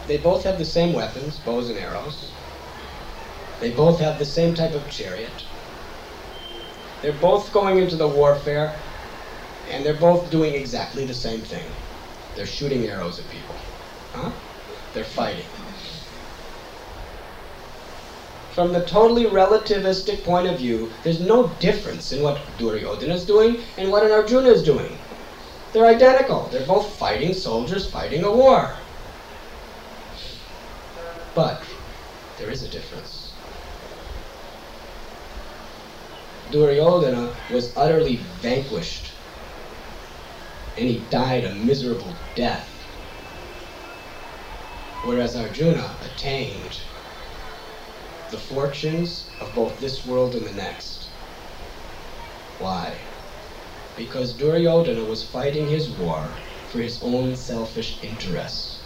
[0.07, 2.31] They both have the same weapons, bows and arrows.
[3.65, 5.31] They both have the same type of chariot.
[7.01, 8.79] They're both going into the warfare,
[9.71, 11.65] and they're both doing exactly the same thing.
[12.37, 13.55] They're shooting arrows at people.
[14.13, 14.33] Huh?
[14.93, 15.47] They're fighting.
[18.53, 23.63] From the totally relativistic point of view, there's no difference in what Duryodhana is doing
[23.79, 24.99] and what an Arjuna is doing.
[25.73, 26.49] They're identical.
[26.53, 28.77] They're both fighting soldiers fighting a war.
[31.35, 31.63] But
[32.37, 33.24] there is a difference.
[36.51, 39.11] Duryodhana was utterly vanquished,
[40.77, 42.71] and he died a miserable death.
[45.05, 46.79] Whereas Arjuna attained
[48.31, 51.05] the fortunes of both this world and the next.
[52.59, 52.97] Why?
[53.97, 56.35] Because Duryodhana was fighting his war
[56.69, 58.81] for his own selfish interests.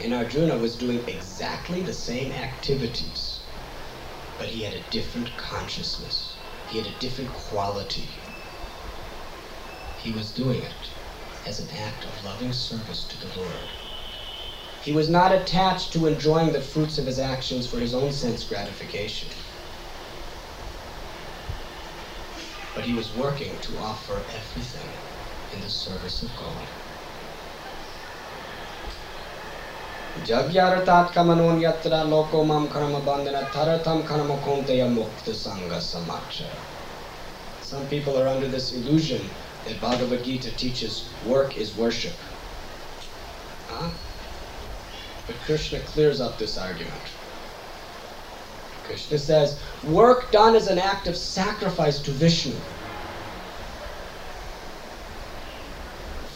[0.00, 3.33] And Arjuna was doing exactly the same activities,
[4.38, 6.36] but he had a different consciousness.
[6.66, 8.08] He had a different quality.
[9.96, 10.88] He was doing it
[11.46, 13.72] as an act of loving service to the Lord.
[14.82, 18.44] He was not attached to enjoying the fruits of his actions for his own sense
[18.44, 19.30] gratification.
[22.74, 24.98] But he was working to offer everything
[25.52, 26.68] in the service of God.
[30.22, 30.84] Yatra
[33.04, 35.80] bandhana taratam konteya mukta sangha.
[37.60, 39.28] Some people are under this illusion
[39.64, 42.14] that Bhagavad Gita teaches work is worship.
[43.68, 43.90] Huh?
[45.26, 46.92] But Krishna clears up this argument.
[48.84, 49.58] Krishna says,
[49.88, 52.54] work done as an act of sacrifice to Vishnu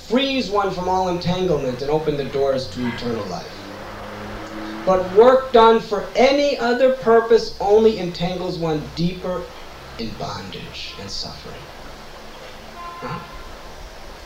[0.08, 3.57] frees one from all entanglement and open the doors to eternal life.
[4.84, 9.52] But work done for any other purpose only entangles one deeper
[9.98, 11.66] in bondage and suffering.
[13.02, 13.20] Huh?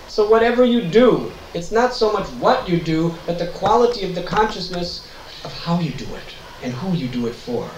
[0.07, 4.15] So, whatever you do, it's not so much what you do, but the quality of
[4.15, 5.09] the consciousness
[5.45, 7.71] of how you do it and who you do it for.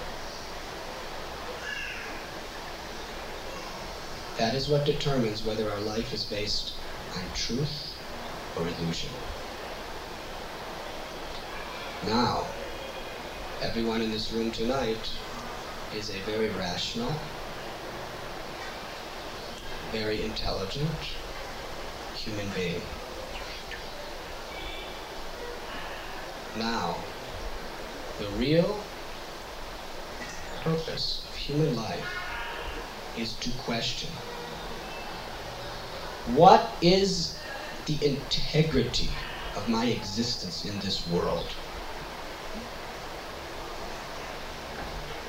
[4.37, 6.73] That is what determines whether our life is based
[7.17, 7.97] on truth
[8.57, 9.11] or illusion.
[12.03, 12.64] Now,
[13.65, 15.11] everyone in this room tonight
[15.97, 17.11] is a very rational,
[19.91, 20.91] very intelligent
[22.15, 22.83] human being.
[26.59, 26.95] Now,
[28.19, 28.79] the real
[30.63, 32.07] purpose of human life
[33.17, 34.11] is to question
[36.35, 37.39] what is
[37.87, 39.09] the integrity
[39.57, 41.49] of my existence in this world?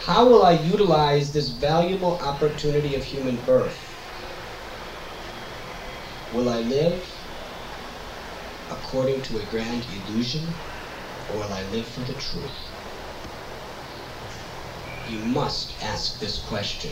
[0.06, 3.76] How will I utilize this valuable opportunity of human birth?
[6.32, 7.04] Will I live
[8.70, 10.44] according to a grand illusion,
[11.32, 12.52] or will I live for the truth?
[15.10, 16.92] You must ask this question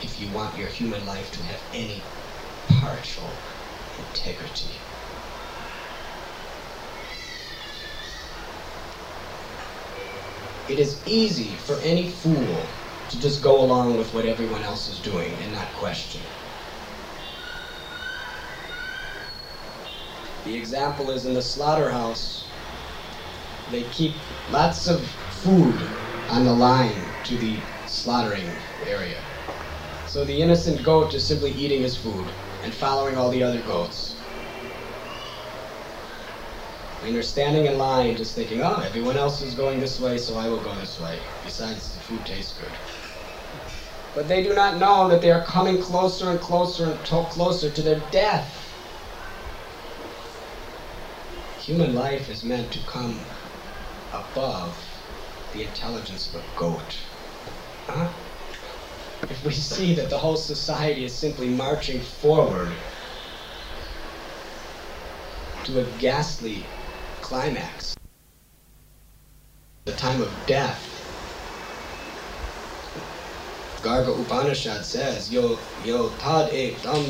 [0.00, 2.04] if you want your human life to have any
[2.80, 3.30] partial
[3.98, 4.93] integrity.
[10.68, 12.66] It is easy for any fool
[13.10, 16.22] to just go along with what everyone else is doing and not question.
[20.44, 22.46] The example is in the slaughterhouse.
[23.70, 24.14] They keep
[24.50, 25.04] lots of
[25.42, 25.80] food
[26.30, 28.50] on the line to the slaughtering
[28.86, 29.20] area.
[30.06, 32.26] So the innocent goat is simply eating his food
[32.62, 34.13] and following all the other goats.
[37.04, 40.38] And you're standing in line just thinking, oh, everyone else is going this way, so
[40.38, 41.18] I will go this way.
[41.44, 42.72] Besides, the food tastes good.
[44.14, 47.82] But they do not know that they are coming closer and closer and closer to
[47.82, 48.48] their death.
[51.60, 53.18] Human life is meant to come
[54.14, 54.74] above
[55.52, 56.96] the intelligence of a goat.
[57.86, 58.08] Huh?
[59.28, 62.72] If we see that the whole society is simply marching forward
[65.64, 66.64] to a ghastly
[67.24, 67.96] climax,
[69.86, 70.78] the time of death,
[73.80, 77.02] Garga Upanishad says, Yo, yo, tad ek dam,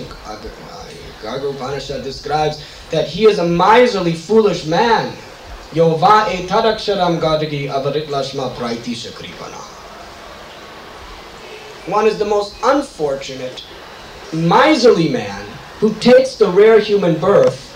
[1.20, 5.16] Garga Upanishad describes that he is a miserly, foolish man.
[5.72, 9.62] Yo va e tadaksharam gadagi avaritlashma praitisha kripana.
[11.90, 13.64] One is the most unfortunate,
[14.32, 15.44] miserly man
[15.80, 17.73] who takes the rare human birth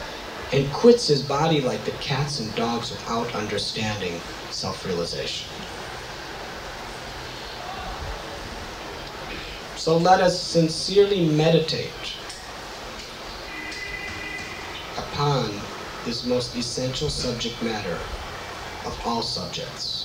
[0.53, 4.19] and quits his body like the cats and dogs without understanding
[4.51, 5.49] self-realization.
[9.77, 12.15] So let us sincerely meditate
[14.97, 15.51] upon
[16.05, 17.99] this most essential subject matter
[18.87, 20.05] of all subjects.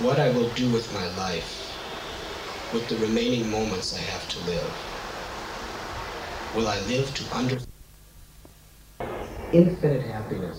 [0.00, 1.70] What I will do with my life,
[2.72, 4.72] with the remaining moments I have to live.
[6.56, 7.73] Will I live to understand?
[9.54, 10.58] Infinite happiness,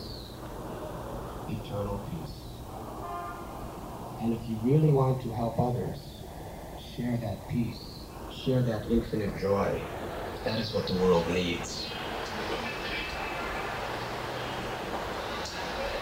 [1.50, 2.32] eternal peace.
[4.22, 5.98] And if you really want to help others,
[6.96, 7.82] share that peace,
[8.32, 9.82] share that infinite joy.
[10.46, 11.86] That is what the world needs.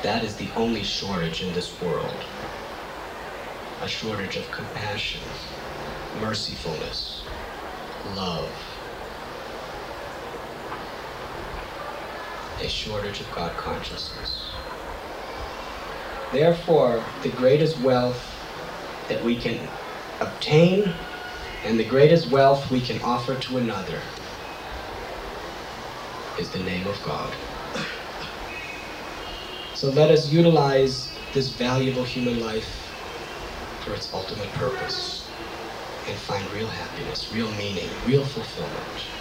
[0.03, 2.25] That is the only shortage in this world.
[3.81, 5.21] A shortage of compassion,
[6.21, 7.23] mercifulness,
[8.15, 8.72] love.
[12.63, 14.61] A shortage of God consciousness.
[16.31, 18.49] Therefore, the greatest wealth
[19.07, 19.77] that we can
[20.21, 21.07] obtain
[21.63, 24.15] and the greatest wealth we can offer to another
[26.35, 27.37] is the name of God.
[29.73, 32.97] So let us utilize this valuable human life
[33.79, 35.35] for its ultimate purpose
[36.07, 39.11] and find real happiness, real meaning, real fulfillment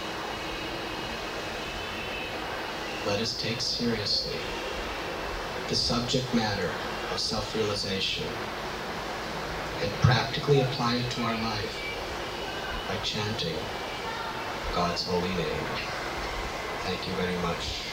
[3.05, 4.39] let us take seriously
[5.67, 6.69] the subject matter
[7.11, 8.27] of self-realization
[9.81, 11.75] and practically apply it to our life
[12.87, 13.55] by chanting
[14.71, 15.67] God's holy name.
[16.83, 17.83] Thank you very much.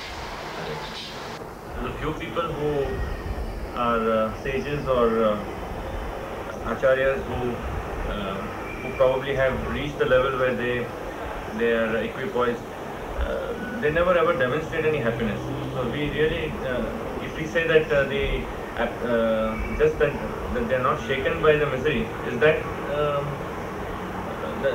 [1.74, 3.00] There's a few people who
[3.74, 5.44] are uh, sages or uh,
[6.64, 7.64] acharyas who
[8.12, 8.42] uh,
[8.82, 10.86] who probably have reached the level where they
[11.52, 12.64] they are equipoised.
[13.20, 15.40] Uh, they never ever demonstrate any happiness.
[15.74, 16.84] So we really, uh,
[17.22, 18.44] if we say that uh, they
[18.76, 20.12] uh, just that,
[20.54, 22.62] that they are not shaken by the misery, is that
[22.98, 23.26] um,
[24.62, 24.70] the,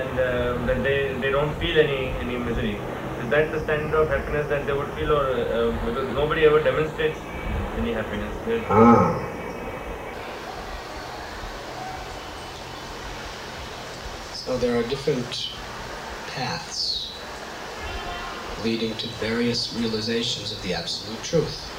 [0.00, 2.76] and uh, that they, they don't feel any any misery?
[3.22, 6.62] Is that the standard of happiness that they would feel, or uh, because nobody ever
[6.62, 7.18] demonstrates
[7.78, 8.34] any happiness?
[8.68, 9.26] Ah.
[14.32, 15.48] So there are different
[16.26, 16.89] paths
[18.64, 21.70] leading to various realizations of the absolute truth.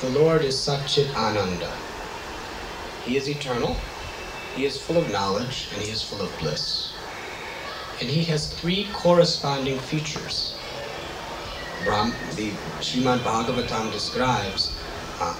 [0.00, 1.72] The Lord is Satchit Ananda.
[3.04, 3.76] He is eternal,
[4.54, 6.92] He is full of knowledge, and He is full of bliss.
[8.00, 10.54] And He has three corresponding features.
[11.84, 14.70] Brahm, the Srimad Bhagavatam describes
[15.20, 15.36] uh,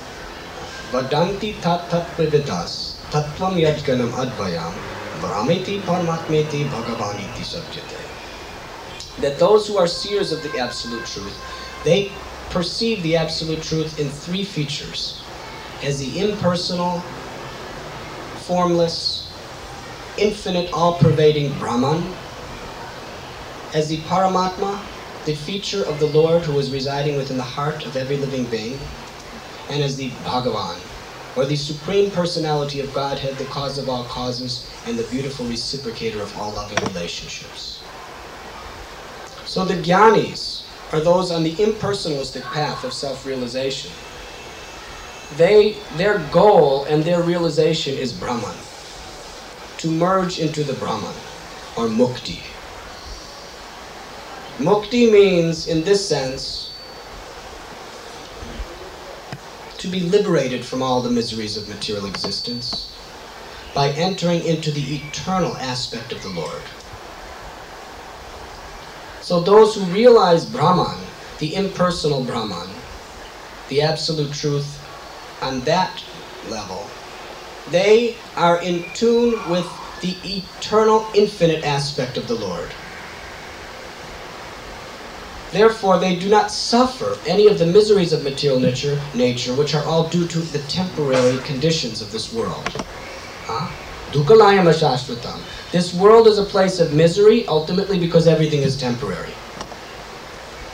[0.93, 4.75] Vadanti tat tat vividas tattvam yadganam advayam
[5.21, 7.45] brahmeti paramatmeti bhagavaniti.
[9.21, 11.37] That those who are seers of the absolute truth,
[11.85, 12.12] they
[12.51, 15.21] perceive the absolute truth in three features.
[15.83, 17.01] As the impersonal,
[18.47, 19.29] formless,
[20.16, 22.14] infinite, all-pervading Brahman,
[23.75, 24.81] as the Paramatma,
[25.25, 28.81] the feature of the Lord who is residing within the heart of every living being,
[29.69, 30.81] and as the Bhagavan,
[31.39, 36.20] or the supreme personality of Godhead, the cause of all causes, and the beautiful reciprocator
[36.20, 37.80] of all loving relationships.
[39.45, 43.93] So the Gyanis are those on the impersonalistic path of self-realization.
[45.36, 48.57] They, their goal and their realization is Brahman,
[49.76, 51.14] to merge into the Brahman,
[51.76, 52.41] or Mukti.
[54.59, 56.68] Mukti means, in this sense,
[59.79, 62.93] to be liberated from all the miseries of material existence
[63.74, 66.62] by entering into the eternal aspect of the Lord.
[69.20, 70.99] So those who realize Brahman,
[71.39, 72.68] the impersonal Brahman,
[73.68, 74.81] the absolute truth
[75.43, 76.03] on that
[76.51, 76.85] level,
[77.70, 79.66] they are in tune with
[80.01, 82.72] the eternal infinite aspect of the Lord.
[85.51, 89.84] Therefore, they do not suffer any of the miseries of material nature, nature which are
[89.84, 92.66] all due to the temporary conditions of this world.
[94.72, 95.40] Shashvatam.
[95.72, 99.32] This world is a place of misery, ultimately because everything is temporary.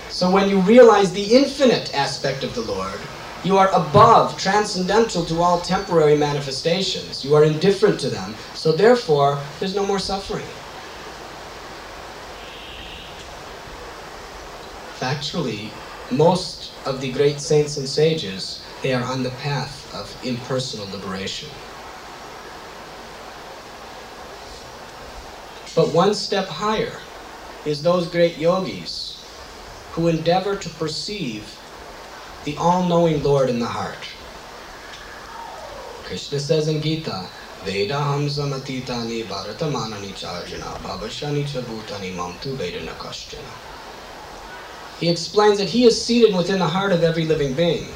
[0.09, 3.01] So when you realize the infinite aspect of the Lord,
[3.45, 7.25] you are above, transcendental to all temporary manifestations.
[7.25, 8.35] You are indifferent to them.
[8.55, 10.47] So therefore, there's no more suffering.
[15.05, 15.69] Factually,
[16.11, 21.51] most of the great saints and sages, they are on the path of impersonal liberation.
[25.77, 26.97] But one step higher
[27.67, 29.19] is those great yogis
[29.93, 31.55] who endeavor to perceive
[32.47, 34.09] the all-knowing Lord in the heart.
[36.05, 37.29] Krishna says in Gita,
[37.65, 43.74] Veda hamsam atitani bharatamanani charjana bhavashani cha bhutani mamtu vedana kashchana.
[45.05, 47.87] He explains that he is seated within the heart of every living being.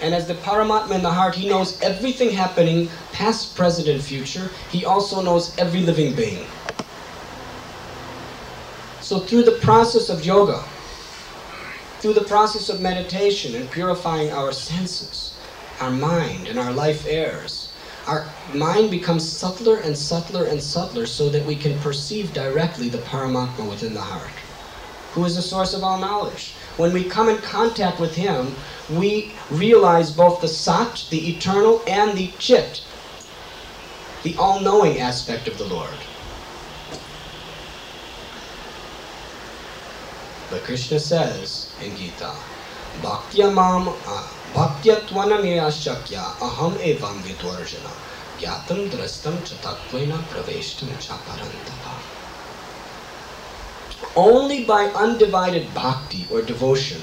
[0.00, 4.48] And as the Paramatma in the heart, he knows everything happening, past, present, and future.
[4.70, 6.46] He also knows every living being.
[9.00, 10.62] So through the process of yoga,
[11.98, 15.36] through the process of meditation and purifying our senses,
[15.80, 17.72] our mind and our life airs,
[18.06, 22.98] our mind becomes subtler and subtler and subtler so that we can perceive directly the
[22.98, 24.30] Paramatma within the heart,
[25.18, 26.52] who is the source of all knowledge.
[26.76, 28.54] When we come in contact with him,
[28.88, 32.82] we realize both the Sat, the eternal, and the Chit,
[34.22, 35.98] the all-knowing aspect of the Lord.
[40.50, 42.32] But Krishna says in Gita,
[43.02, 47.90] Bhaktyamam ah, Bhaktyatvanamya Shakya Aham Evam Vidvarjana
[48.38, 52.17] Gyatam Drastam Chatatvena Praveshtam Chaparantapa.
[54.16, 57.00] Only by undivided bhakti or devotion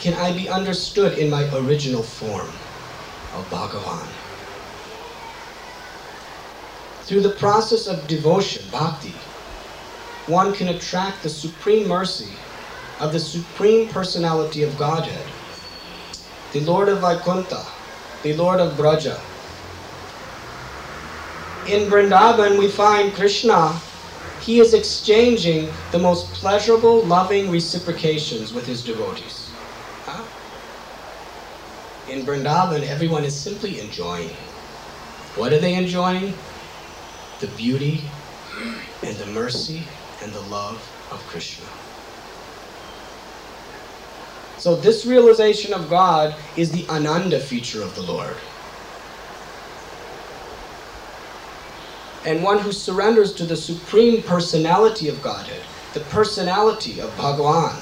[0.00, 2.48] can I be understood in my original form
[3.34, 4.06] of Bhagavan.
[7.04, 9.14] Through the process of devotion, bhakti,
[10.26, 12.32] one can attract the supreme mercy
[13.00, 15.26] of the supreme personality of Godhead,
[16.52, 17.64] the Lord of Vaikuntha,
[18.22, 19.20] the Lord of Braja.
[21.66, 23.80] In Vrindavan, we find Krishna,
[24.44, 29.50] he is exchanging the most pleasurable, loving reciprocations with his devotees.
[30.04, 30.22] Huh?
[32.10, 34.28] In Vrindavan, everyone is simply enjoying.
[35.36, 36.34] What are they enjoying?
[37.40, 38.02] The beauty,
[39.02, 39.82] and the mercy
[40.22, 40.76] and the love
[41.10, 41.66] of Krishna.
[44.58, 48.36] So, this realization of God is the Ananda feature of the Lord.
[52.24, 55.62] And one who surrenders to the supreme personality of Godhead,
[55.92, 57.80] the personality of Bhagavan,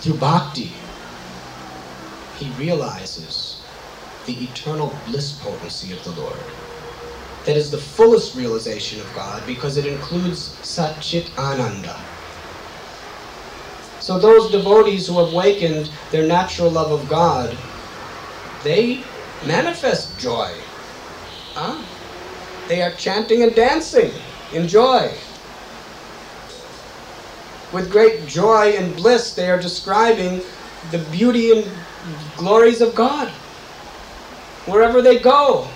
[0.00, 0.72] through bhakti,
[2.38, 3.60] he realizes
[4.26, 6.38] the eternal bliss potency of the Lord.
[7.46, 11.98] That is the fullest realization of God because it includes Satchit Ananda.
[14.00, 17.56] So those devotees who have awakened their natural love of God,
[18.64, 19.02] they
[19.46, 20.52] manifest joy.
[21.54, 21.82] Huh?
[22.68, 24.12] They are chanting and dancing
[24.52, 25.10] in joy.
[27.72, 30.42] With great joy and bliss, they are describing
[30.90, 31.66] the beauty and
[32.36, 33.28] glories of God.
[34.66, 35.66] Wherever they go,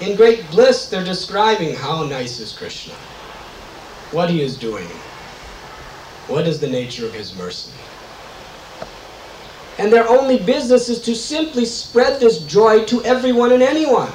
[0.00, 2.94] in great bliss, they're describing how nice is Krishna,
[4.10, 4.88] what he is doing,
[6.26, 7.70] what is the nature of his mercy.
[9.78, 14.12] And their only business is to simply spread this joy to everyone and anyone.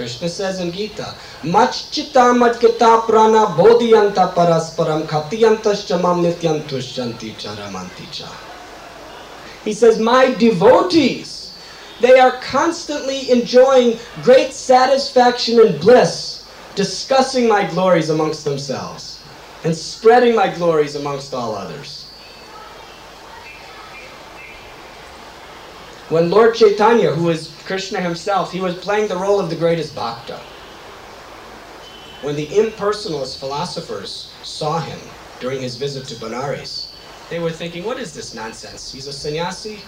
[0.00, 8.32] Krishna says in Gita, Machchita madkita prana bodhiyanta parasparam khatiyantascha mam nityantushyanti charamanti cha.
[9.62, 11.54] He says, My devotees,
[12.00, 19.20] they are constantly enjoying great satisfaction and bliss, discussing my glories amongst themselves,
[19.64, 21.99] and spreading my glories amongst all others.
[26.10, 29.94] When Lord Chaitanya, who is Krishna himself, he was playing the role of the greatest
[29.94, 30.40] bhakta.
[32.22, 34.98] When the impersonalist philosophers saw him
[35.38, 36.88] during his visit to Benares,
[37.30, 38.92] they were thinking, what is this nonsense?
[38.92, 39.82] He's a sannyasi.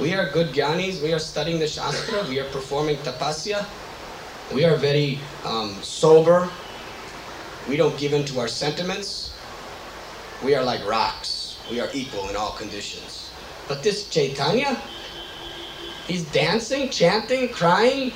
[0.00, 1.02] We are good gyanis.
[1.02, 2.24] We are studying the Shastra.
[2.28, 3.66] We are performing tapasya.
[4.54, 6.48] We are very um, sober.
[7.68, 9.34] We don't give in to our sentiments.
[10.44, 11.58] We are like rocks.
[11.68, 13.28] We are equal in all conditions.
[13.66, 14.80] But this Chaitanya,
[16.06, 18.12] He's dancing, chanting, crying,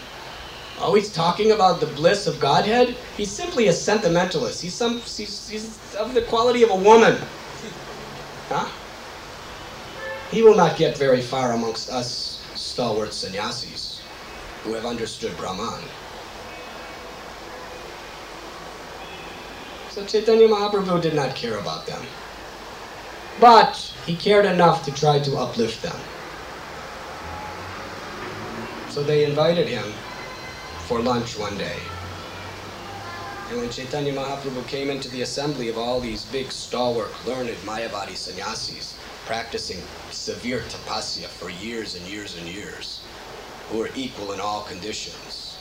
[0.78, 2.97] always talking about the bliss of Godhead.
[3.16, 4.62] He's simply a sentimentalist.
[4.62, 7.18] He's, some, he's, he's of the quality of a woman.
[8.49, 8.68] Huh?
[10.30, 14.01] He will not get very far amongst us stalwart sannyasis
[14.62, 15.82] who have understood Brahman.
[19.91, 22.03] So Chaitanya Mahaprabhu did not care about them.
[23.41, 25.97] But he cared enough to try to uplift them.
[28.91, 29.84] So they invited him
[30.88, 31.78] for lunch one day.
[33.49, 38.16] And when Chaitanya Mahaprabhu came into the assembly of all these big, stalwart, learned Mayavadi
[38.16, 39.80] sannyasis, practicing
[40.11, 43.01] severe tapasya for years and years and years,
[43.68, 45.57] who were equal in all conditions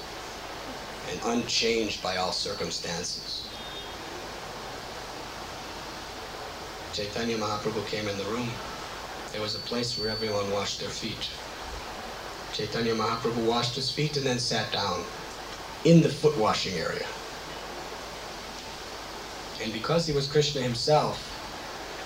[1.12, 3.48] and unchanged by all circumstances.
[6.94, 8.50] Chaitanya Mahaprabhu came in the room.
[9.34, 11.30] There was a place where everyone washed their feet.
[12.60, 15.06] Chaitanya Mahaprabhu washed his feet and then sat down
[15.86, 17.08] in the foot washing area.
[19.64, 21.24] And because he was Krishna himself,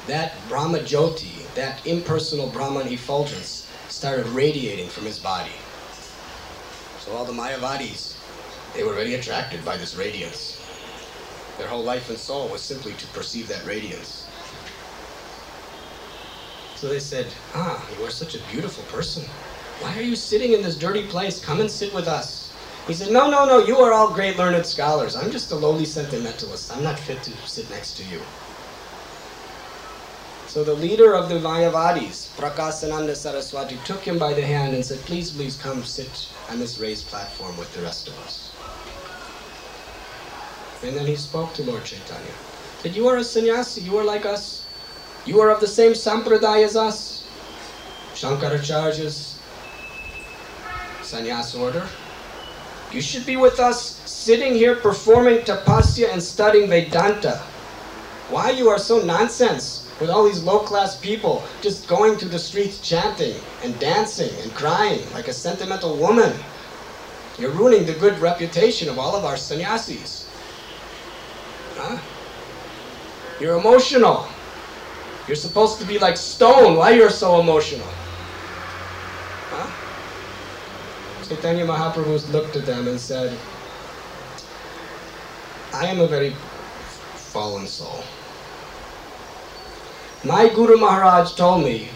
[0.06, 5.56] that Brahma Jyoti, that impersonal Brahman effulgence, started radiating from his body.
[6.99, 8.16] So all the Mayavadis,
[8.76, 10.62] they were very attracted by this radiance.
[11.58, 14.28] Their whole life and soul was simply to perceive that radiance.
[16.76, 19.26] So they said, Ah, you are such a beautiful person.
[19.80, 21.43] Why are you sitting in this dirty place?
[21.43, 22.53] Come and sit with us.
[22.88, 25.15] He said, No, no, no, you are all great learned scholars.
[25.15, 26.76] I'm just a lowly sentimentalist.
[26.76, 28.21] I'm not fit to sit next to you.
[30.47, 34.99] So the leader of the Mayavadis, Prakasananda Saraswati, took him by the hand and said,
[34.99, 38.53] Please, please come sit on this raised platform with the rest of us.
[40.84, 42.32] And then he spoke to Lord Chaitanya.
[42.80, 44.67] Said, You are a sannyasi, you are like us.
[45.26, 47.26] You are of the same sampradaya as us.
[48.13, 49.33] Shankaracharya's
[51.14, 51.86] sannyas order.
[52.91, 57.38] You should be with us sitting here performing tapasya and studying Vedanta.
[58.30, 62.80] Why you are so nonsense with all these low-class people just going through the streets
[62.80, 66.34] chanting and dancing and crying like a sentimental woman?
[67.38, 70.30] You're ruining the good reputation of all of our sannyasis.
[71.76, 71.97] Huh?
[73.39, 74.28] You're emotional.
[75.28, 76.78] You're supposed to be like stone.
[76.78, 77.88] Why you're so emotional?
[81.28, 83.38] Chaitanya Mahaprabhu looked at them and said,
[85.74, 86.32] I am a very
[87.15, 88.03] fallen soul.
[90.24, 91.89] My Guru Maharaj told me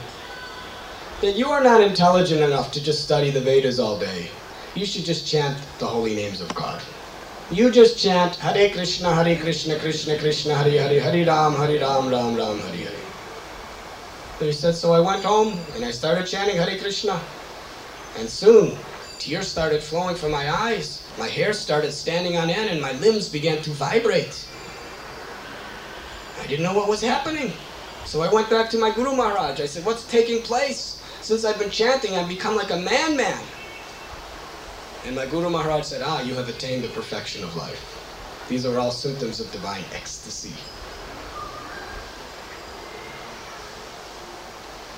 [1.21, 4.29] that you are not intelligent enough to just study the Vedas all day.
[4.75, 6.81] you should just chant the holy names of God.
[7.49, 12.09] You just chant Hare Krishna, Hare Krishna, Krishna Krishna, Hare Hare, Hare Ram, Hare Ram,
[12.09, 12.99] Ram Ram, Hare Hare.
[14.39, 17.19] So he said, so I went home and I started chanting Hare Krishna.
[18.17, 18.77] And soon,
[19.19, 21.03] tears started flowing from my eyes.
[21.17, 24.45] My hair started standing on end and my limbs began to vibrate.
[26.39, 27.51] I didn't know what was happening.
[28.05, 29.59] So I went back to my Guru Maharaj.
[29.59, 31.03] I said, what's taking place?
[31.21, 33.43] Since I've been chanting, I've become like a man-man.
[35.05, 38.45] And my Guru Maharaj said, ah, you have attained the perfection of life.
[38.47, 40.53] These are all symptoms of divine ecstasy.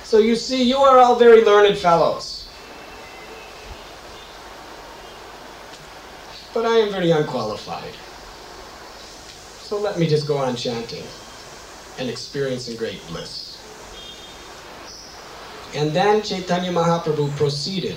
[0.03, 2.38] So you see, you are all very learned fellows.
[6.59, 7.93] But I am very unqualified.
[9.61, 11.05] So let me just go on chanting
[11.97, 13.57] and experiencing great bliss.
[15.73, 17.95] And then Chaitanya Mahaprabhu proceeded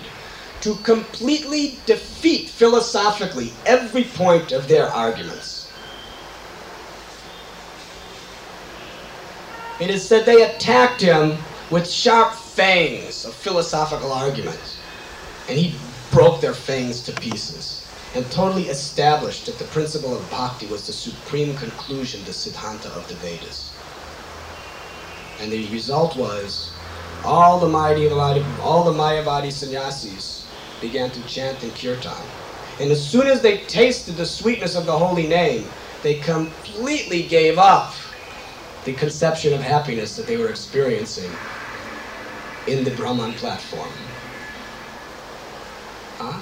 [0.61, 5.69] to completely defeat philosophically every point of their arguments.
[9.81, 11.37] It is said they attacked him
[11.69, 14.79] with sharp fangs of philosophical arguments,
[15.49, 15.75] and he
[16.13, 17.82] broke their fangs to pieces
[18.15, 23.09] and totally established that the principle of bhakti was the supreme conclusion, the siddhanta of
[23.09, 23.73] the Vedas.
[25.41, 26.73] And the result was
[27.25, 30.47] all the Mayavadi, all the Mayavadi sannyasis
[30.81, 32.23] began to chant in kirtan.
[32.81, 35.65] And as soon as they tasted the sweetness of the holy name,
[36.03, 37.95] they completely gave up
[38.85, 41.31] the conception of happiness that they were experiencing
[42.67, 43.91] in the Brahman platform.
[46.19, 46.41] Huh?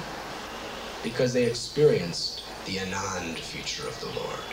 [1.02, 4.44] Because they experienced the Anand feature of the Lord.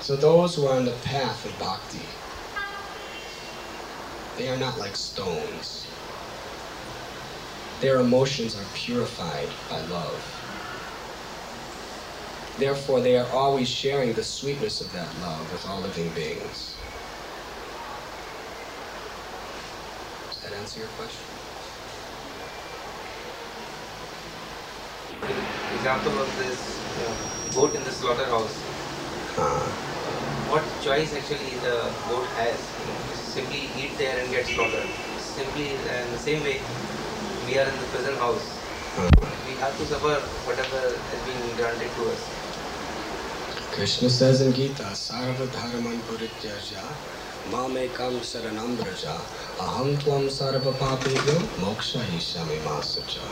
[0.00, 2.06] So those who are on the path of bhakti,
[4.36, 5.86] they are not like stones.
[7.80, 10.24] Their emotions are purified by love.
[12.58, 16.74] Therefore, they are always sharing the sweetness of that love with all living beings.
[20.30, 21.33] Does that answer your question?
[25.84, 27.14] Example of this uh,
[27.54, 28.54] goat in the slaughterhouse.
[29.36, 29.68] Uh,
[30.52, 31.74] What choice actually the
[32.08, 32.60] goat has?
[32.80, 34.88] You know, simply eat there and get slaughtered.
[35.18, 36.56] Simply uh, in the same way,
[37.44, 38.46] we are in the prison house.
[39.44, 40.14] We have to suffer
[40.48, 40.80] whatever
[41.10, 42.24] has been granted to us.
[43.76, 46.84] Krishna says in Gita, Sarva Dharman Purityaja,
[47.46, 49.16] Mamekam Saranam Braja,
[49.60, 53.28] Aham Tvam Sarva Papebhyo, Moksha Ishami Masacha.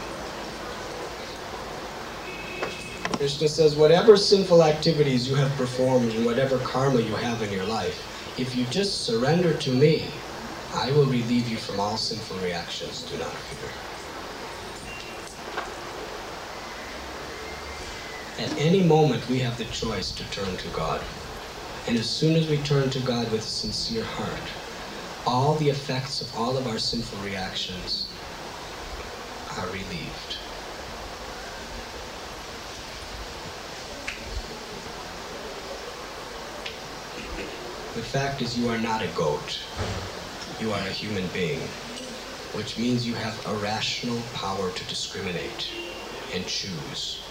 [3.22, 7.64] Krishna says, whatever sinful activities you have performed and whatever karma you have in your
[7.64, 7.96] life,
[8.36, 10.10] if you just surrender to me,
[10.74, 13.08] I will relieve you from all sinful reactions.
[13.08, 13.70] Do not fear.
[18.44, 21.00] At any moment, we have the choice to turn to God.
[21.86, 24.50] And as soon as we turn to God with a sincere heart,
[25.28, 28.04] all the effects of all of our sinful reactions
[29.56, 30.41] are relieved.
[37.94, 39.58] The fact is, you are not a goat.
[40.58, 41.74] You are a human being,
[42.52, 45.68] which means you have a rational power to discriminate
[46.32, 47.28] and choose.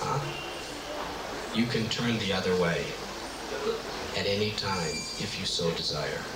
[0.00, 0.20] Huh?
[1.52, 2.96] You can turn the other way
[4.16, 6.26] at any time if you so desire.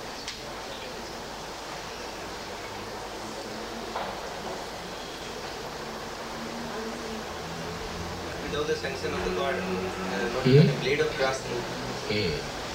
[8.43, 11.65] Without the sanction of the God, uh, not even a blade of grass move.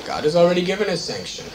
[0.07, 1.47] God has already given his sanction.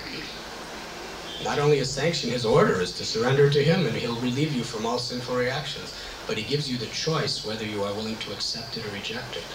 [1.41, 4.65] Not only his sanction, his order is to surrender to him and he'll relieve you
[4.65, 5.97] from all sinful reactions.
[6.27, 9.37] But he gives you the choice whether you are willing to accept it or reject
[9.37, 9.45] it.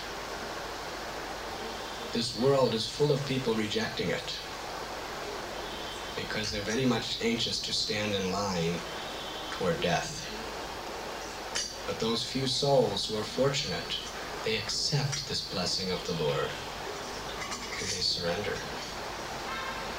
[2.15, 4.35] This world is full of people rejecting it
[6.17, 8.77] because they're very much anxious to stand in line
[9.53, 10.27] toward death.
[11.87, 13.99] But those few souls who are fortunate,
[14.43, 16.49] they accept this blessing of the Lord
[17.79, 18.57] and they surrender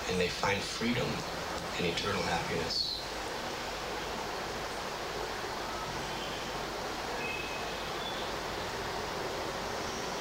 [0.10, 1.08] and they find freedom
[1.78, 2.94] and eternal happiness.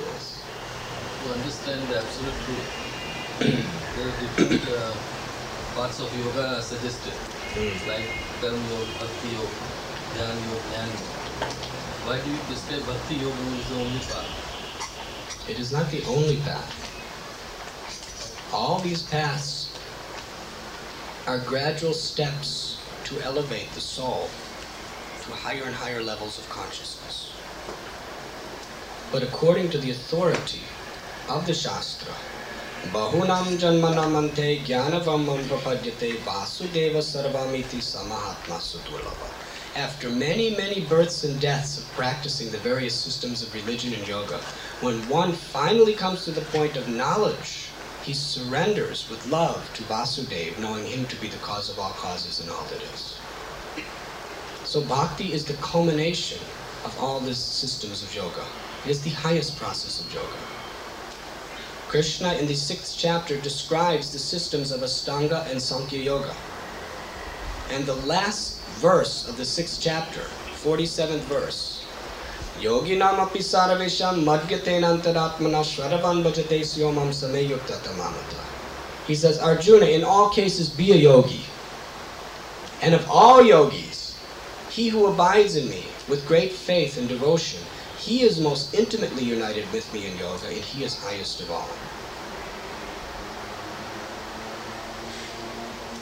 [0.01, 0.43] Yes.
[1.23, 2.69] to understand the absolute truth,
[3.97, 4.95] there are different uh,
[5.75, 7.15] parts of yoga suggested.
[7.57, 8.05] It's like
[8.41, 9.61] Karma Yoga, Bhakti Yoga,
[10.15, 11.23] Jnana Yoga, Jnana Yoga.
[12.07, 14.33] Why do you describe Bhakti Yoga as the only path?
[15.49, 16.73] It is not the only path.
[18.53, 19.56] All these paths
[21.27, 24.29] are gradual steps to elevate the soul
[25.23, 27.33] to higher and higher levels of consciousness.
[29.11, 30.63] But according to the authority
[31.29, 32.15] of the Shastra,
[32.93, 39.29] Bahunam Janmanamante Jnanavamam Prapadyate Vasudeva Sarvamiti Samahatma Sudurlava.
[39.75, 44.39] After many, many births and deaths of practicing the various systems of religion and yoga,
[44.81, 47.66] when one finally comes to the point of knowledge,
[48.07, 52.39] he surrenders with love to Vasudeva, knowing him to be the cause of all causes
[52.39, 53.19] and all that is.
[54.63, 56.39] So bhakti is the culmination
[56.85, 58.45] of all the systems of yoga.
[58.85, 60.39] It is the highest process of yoga.
[61.89, 66.35] Krishna in the sixth chapter describes the systems of Astanga and Sankhya Yoga.
[67.71, 70.21] And the last verse of the sixth chapter,
[70.63, 71.76] 47th verse,
[72.65, 79.07] Api sarvesham madhyatenantaratmana shvaravan bhajate syomam sameyukta tamamata.
[79.07, 81.45] He says, Arjuna, in all cases be a yogi.
[82.83, 84.17] And of all yogis,
[84.71, 87.61] he who abides in me with great faith and devotion
[88.07, 91.69] he is most intimately united with me in yoga, and He is highest of all.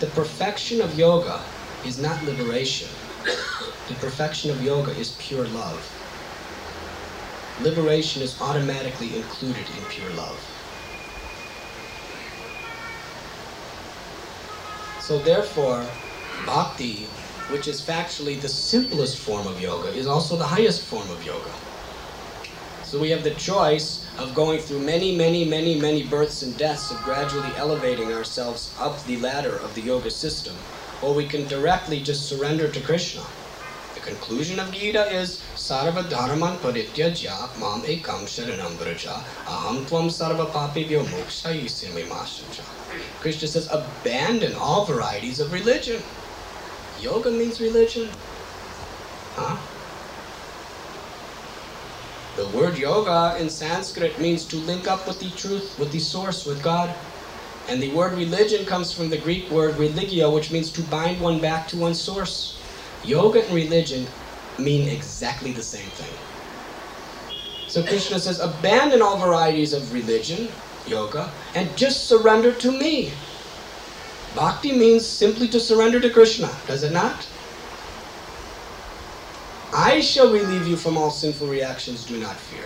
[0.00, 1.40] The perfection of yoga
[1.86, 2.88] is not liberation.
[3.88, 5.80] The perfection of yoga is pure love.
[7.62, 10.40] Liberation is automatically included in pure love.
[15.00, 15.86] So therefore,
[16.46, 17.04] bhakti,
[17.50, 21.50] which is factually the simplest form of yoga, is also the highest form of yoga.
[22.82, 26.90] So we have the choice of going through many, many, many, many births and deaths
[26.90, 30.54] of gradually elevating ourselves up the ladder of the yoga system,
[31.02, 33.22] or we can directly just surrender to Krishna.
[33.94, 35.42] The conclusion of Gita is
[36.60, 42.62] Parityajya Mam Ekam Sharanam Vraja Aham Tvam Sarva Papibhyo Mokshayisimi Mashacha.
[43.20, 46.02] Krishna says, abandon all varieties of religion.
[47.00, 48.10] Yoga means religion.
[49.36, 49.56] Huh?
[52.36, 56.44] The word yoga in Sanskrit means to link up with the truth, with the source,
[56.44, 56.94] with God.
[57.68, 61.40] And the word religion comes from the Greek word religio, which means to bind one
[61.40, 62.60] back to one's source.
[63.02, 64.08] Yoga and religion
[64.58, 66.14] mean exactly the same thing.
[67.68, 70.48] So Krishna says, abandon all varieties of religion,
[70.86, 73.12] yoga, and just surrender to me.
[74.34, 77.26] Bhakti means simply to surrender to Krishna, does it not?
[79.72, 82.64] I shall relieve you from all sinful reactions, do not fear.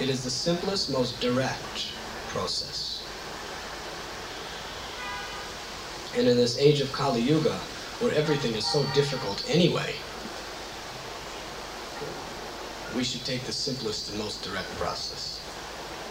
[0.00, 1.92] It is the simplest, most direct
[2.28, 2.83] process.
[6.16, 7.58] And in this age of Kali Yuga,
[7.98, 9.96] where everything is so difficult anyway,
[12.94, 15.42] we should take the simplest and most direct process.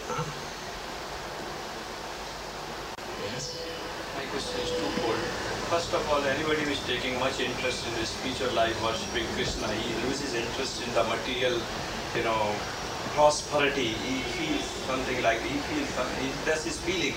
[0.08, 0.20] Huh?
[3.32, 3.56] Yes?
[4.14, 5.16] My question is twofold.
[5.72, 9.68] First of all, anybody who is taking much interest in the spiritual life, worshipping Krishna,
[9.72, 11.56] he loses interest in the material,
[12.14, 12.54] you know,
[13.16, 13.96] prosperity.
[14.04, 15.88] He feels something like he feels.
[16.20, 17.14] He, that's his feeling.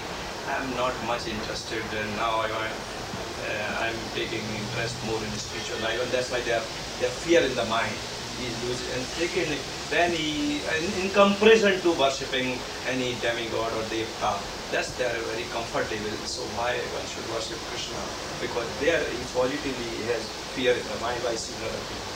[0.47, 6.01] I'm not much interested, and now I, uh, I'm taking interest more in spiritual life,
[6.01, 6.67] and that's why they have,
[6.99, 7.95] they have fear in the mind
[8.39, 8.87] he loses.
[8.95, 9.57] And second,
[9.89, 14.37] then he, in, in comparison to worshipping any demigod or devta,
[14.71, 16.11] that's they are very comfortable.
[16.25, 17.97] So why one should worship Krishna?
[18.41, 20.23] Because there he positively has
[20.53, 22.13] fear in the mind by seeing other people.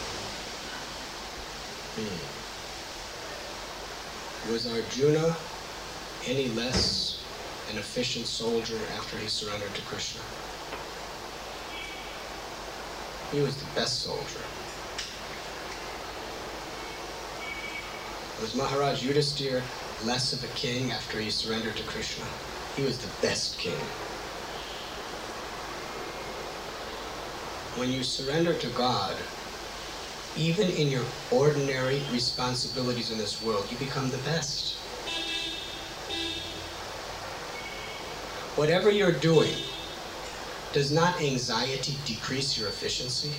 [1.97, 2.31] Hmm.
[4.51, 5.35] Was Arjuna
[6.27, 7.10] any less
[7.71, 10.21] an efficient soldier after he surrendered to Krishna?
[13.31, 14.41] He was the best soldier.
[18.41, 19.61] Was Maharaj Yudhisthira
[20.03, 22.25] less of a king after he surrendered to Krishna?
[22.75, 23.79] He was the best king.
[27.79, 29.15] When you surrender to God,
[30.35, 34.80] even in your ordinary responsibilities in this world, you become the best.
[38.57, 39.53] Whatever you're doing,
[40.73, 43.31] does not anxiety decrease your efficiency?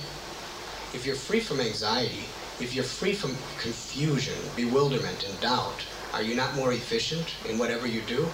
[0.95, 2.25] If you're free from anxiety,
[2.59, 7.85] if you're free from confusion, bewilderment, and doubt, are you not more efficient in whatever
[7.85, 8.27] you do?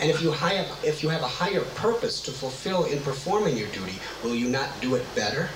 [0.00, 3.68] And if you, have, if you have a higher purpose to fulfill in performing your
[3.68, 5.50] duty, will you not do it better?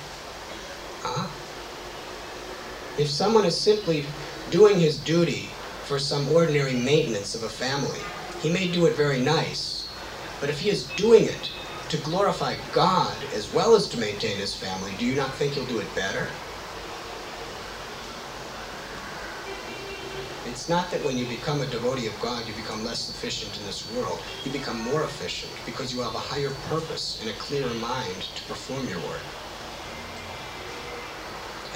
[1.03, 1.29] Huh?
[2.99, 4.07] If someone is simply
[4.51, 5.51] doing his duty
[5.87, 7.99] for some ordinary maintenance of a family,
[8.43, 9.87] he may do it very nice.
[10.41, 11.51] But if he is doing it
[11.91, 15.65] to glorify God as well as to maintain his family, do you not think he'll
[15.67, 16.27] do it better?
[20.47, 23.65] It's not that when you become a devotee of God, you become less efficient in
[23.65, 24.19] this world.
[24.45, 28.43] You become more efficient because you have a higher purpose and a clearer mind to
[28.45, 29.23] perform your work.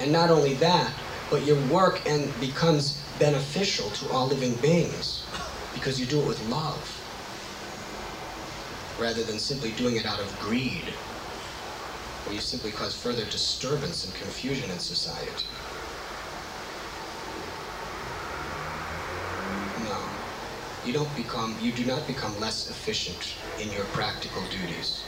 [0.01, 0.91] And not only that,
[1.31, 5.23] but your work and becomes beneficial to all living beings
[5.77, 7.13] because you do it with love
[8.99, 10.93] rather than simply doing it out of greed
[12.25, 15.45] where you simply cause further disturbance and confusion in society.
[19.83, 19.99] No.
[20.85, 25.03] You don't become you do not become less efficient in your practical duties.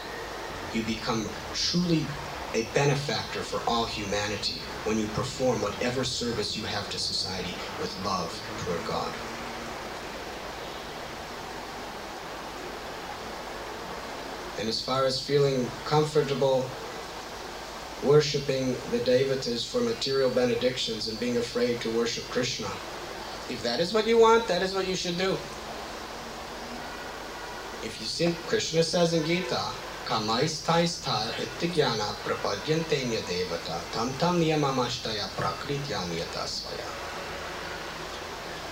[0.73, 2.07] You become truly
[2.55, 7.95] a benefactor for all humanity when you perform whatever service you have to society with
[8.05, 9.13] love toward God.
[14.59, 16.69] And as far as feeling comfortable
[18.03, 22.67] worshipping the devatas for material benedictions and being afraid to worship Krishna,
[23.49, 25.37] if that is what you want, that is what you should do.
[27.83, 29.63] If you see, Krishna says in Gita,
[30.05, 36.87] Kamaistaistha itigyana prapadyantenya devata tam tam niyamamashtaya prakritya niyatasvaya.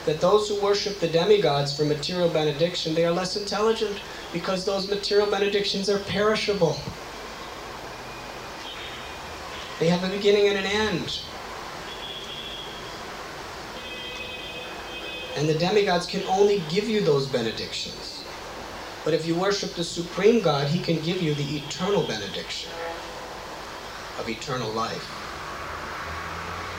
[0.05, 4.01] That those who worship the demigods for material benediction, they are less intelligent
[4.33, 6.77] because those material benedictions are perishable.
[9.79, 11.19] They have a beginning and an end.
[15.35, 18.23] And the demigods can only give you those benedictions.
[19.05, 22.71] But if you worship the supreme God, he can give you the eternal benediction
[24.19, 25.13] of eternal life.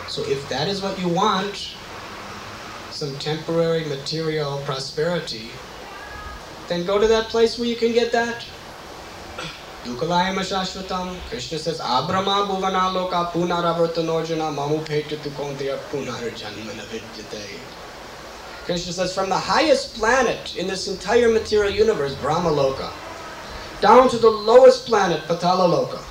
[0.08, 1.74] So if that is what you want,
[2.90, 5.50] some temporary material prosperity,
[6.68, 8.44] then go to that place where you can get that.
[9.84, 10.44] Dukalayama.
[11.30, 17.58] Krishna says, Abrama Bhuvana Loka Punaravartanojana Mamu Punarjanmana Vidyate.
[18.66, 22.92] Krishna says, from the highest planet in this entire material universe, Brahma Loka,
[23.80, 26.02] down to the lowest planet, Patala Loka,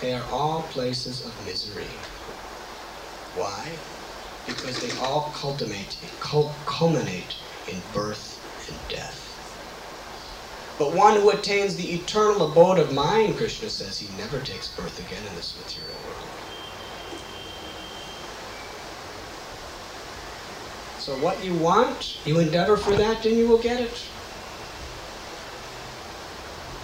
[0.00, 1.84] they are all places of misery.
[3.36, 3.72] Why?
[4.46, 7.36] Because they all culminate, culminate
[7.68, 8.36] in birth
[8.68, 9.17] and death.
[10.78, 14.98] But one who attains the eternal abode of mind, Krishna says, he never takes birth
[15.04, 16.28] again in this material world.
[21.00, 24.04] So what you want, you endeavor for that, and you will get it.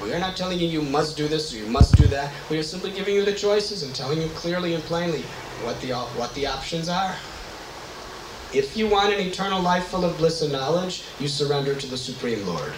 [0.02, 2.32] We are not telling you you must do this or you must do that.
[2.50, 5.22] We are simply giving you the choices and telling you clearly and plainly
[5.62, 7.14] what the, what the options are.
[8.52, 11.96] If you want an eternal life full of bliss and knowledge, you surrender to the
[11.96, 12.72] Supreme Lord.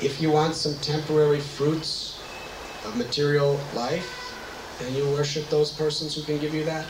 [0.00, 2.18] If you want some temporary fruits
[2.84, 4.20] of material life,
[4.78, 6.86] then you worship those persons who can give you that.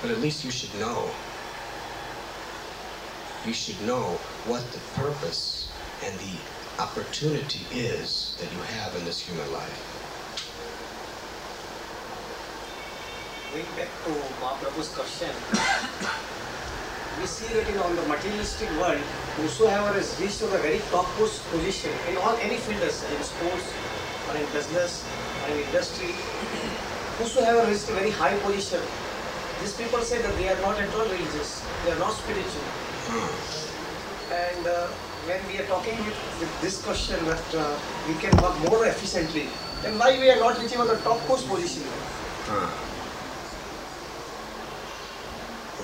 [0.00, 1.10] But at least you should know.
[3.44, 5.68] You should know what the purpose
[6.04, 9.86] and the opportunity is that you have in this human life.
[13.52, 14.10] Going back to
[14.40, 15.30] Mahaprabhu's question,
[17.20, 18.96] we see that in on the materialistic world,
[19.36, 23.68] whosoever has reached to the very topmost position in all any fields, in sports
[24.28, 25.04] or in business
[25.44, 26.16] or in industry,
[27.20, 28.80] whosoever reached a very high position,
[29.60, 32.64] these people say that they are not at all religious, they are not spiritual.
[34.32, 34.88] And uh,
[35.28, 37.76] when we are talking with, with this question that uh,
[38.08, 39.48] we can work more efficiently,
[39.82, 41.84] then why we are not reaching on the topmost position?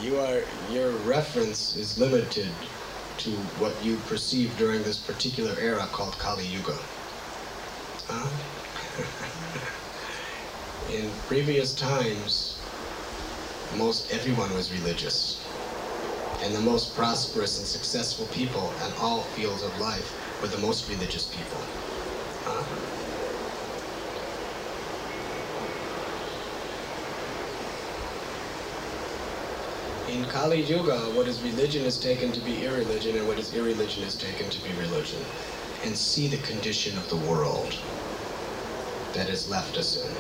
[0.07, 2.49] You are your reference is limited
[3.19, 6.79] to what you perceive during this particular era called Kali Yuga.
[8.07, 8.31] Huh?
[10.95, 12.57] In previous times,
[13.75, 15.45] most everyone was religious.
[16.41, 20.09] And the most prosperous and successful people in all fields of life
[20.41, 21.61] were the most religious people.
[22.45, 22.96] Huh?
[30.17, 34.03] In Kali Yuga, what is religion is taken to be irreligion, and what is irreligion
[34.03, 35.23] is taken to be religion.
[35.85, 37.79] And see the condition of the world
[39.13, 40.11] that has left us in.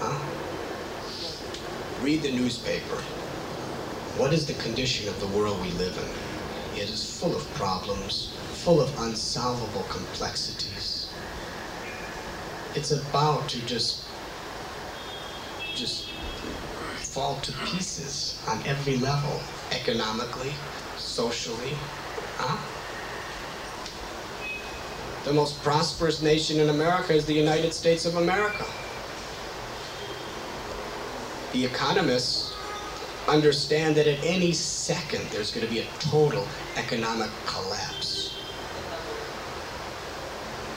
[0.00, 0.18] Huh?
[2.02, 2.96] Read the newspaper.
[4.16, 6.80] What is the condition of the world we live in?
[6.82, 8.32] It is full of problems,
[8.64, 11.06] full of unsolvable complexities.
[12.74, 14.00] It's about to just,
[15.74, 16.08] just
[17.08, 19.40] fall to pieces on every level,
[19.72, 20.52] economically,
[20.98, 21.72] socially.
[22.36, 22.56] Huh?
[25.24, 28.64] The most prosperous nation in America is the United States of America.
[31.52, 32.54] The economists
[33.26, 38.36] understand that at any second there's going to be a total economic collapse.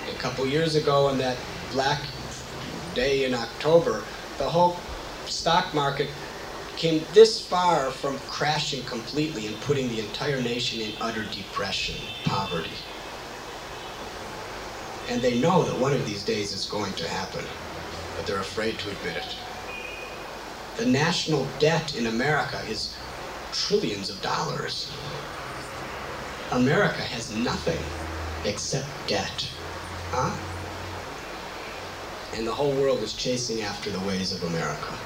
[0.10, 1.38] A couple years ago, on that
[1.72, 2.02] black
[2.94, 4.04] day in October,
[4.38, 4.78] the whole
[5.32, 6.10] stock market
[6.78, 12.72] came this far from crashing completely and putting the entire nation in utter depression, poverty.
[15.10, 17.46] And they know that one of these days is going to happen,
[18.16, 19.36] but they're afraid to admit it.
[20.78, 22.96] The national debt in America is
[23.52, 24.92] trillions of dollars.
[26.52, 27.80] America has nothing
[28.46, 29.48] except debt.
[30.12, 30.36] Huh?
[32.34, 34.98] And the whole world is chasing after the ways of America.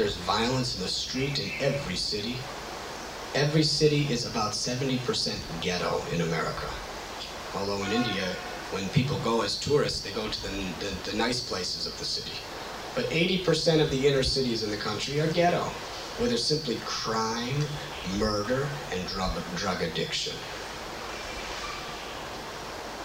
[0.00, 2.36] There's violence in the street in every city.
[3.34, 6.70] Every city is about 70% ghetto in America.
[7.54, 8.34] Although in India,
[8.70, 10.48] when people go as tourists, they go to the,
[10.80, 12.32] the, the nice places of the city.
[12.94, 15.64] But 80% of the inner cities in the country are ghetto,
[16.16, 17.62] where there's simply crime,
[18.16, 20.32] murder, and drug, drug addiction.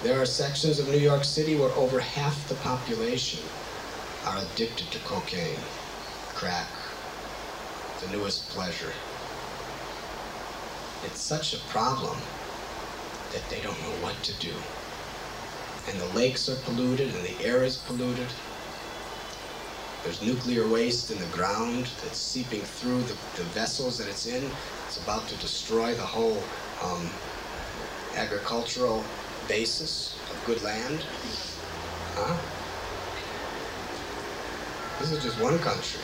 [0.02, 3.44] There are sections of New York City where over half the population
[4.26, 5.60] are addicted to cocaine,
[6.34, 6.70] crack,
[8.02, 8.92] the newest pleasure.
[11.06, 12.18] It's such a problem
[13.32, 14.54] that they don't know what to do.
[15.90, 18.28] And the lakes are polluted and the air is polluted.
[20.04, 24.44] There's nuclear waste in the ground that's seeping through the, the vessels that it's in.
[24.88, 26.42] It's about to destroy the whole
[26.84, 27.10] um,
[28.16, 29.04] agricultural
[29.48, 31.04] basis of good land.
[32.16, 32.38] Huh?
[35.00, 36.02] This is just one country.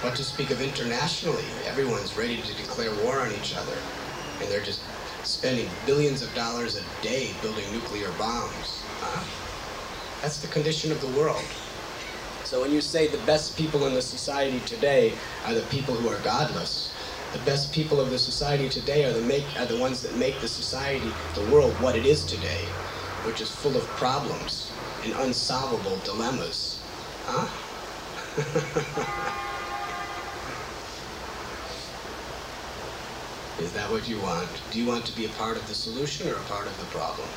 [0.00, 1.44] What to speak of internationally?
[1.66, 3.76] Everyone's ready to declare war on each other.
[4.40, 4.80] And they're just
[5.22, 8.84] spending billions of dollars a day building nuclear bombs.
[10.20, 11.44] That's the condition of the world.
[12.44, 15.14] So when you say the best people in the society today
[15.46, 16.92] are the people who are godless,
[17.32, 20.40] the best people of the society today are the make are the ones that make
[20.40, 22.64] the society, the world, what it is today,
[23.26, 24.70] which is full of problems
[25.02, 26.80] and unsolvable dilemmas.
[27.26, 27.48] Huh?
[33.58, 34.48] is that what you want?
[34.70, 36.86] Do you want to be a part of the solution or a part of the
[36.86, 37.28] problem?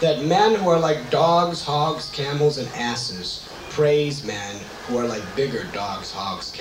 [0.00, 4.56] that men who are like dogs, hogs, camels, and asses praise men
[4.86, 6.54] who are like bigger dogs, hogs, camels.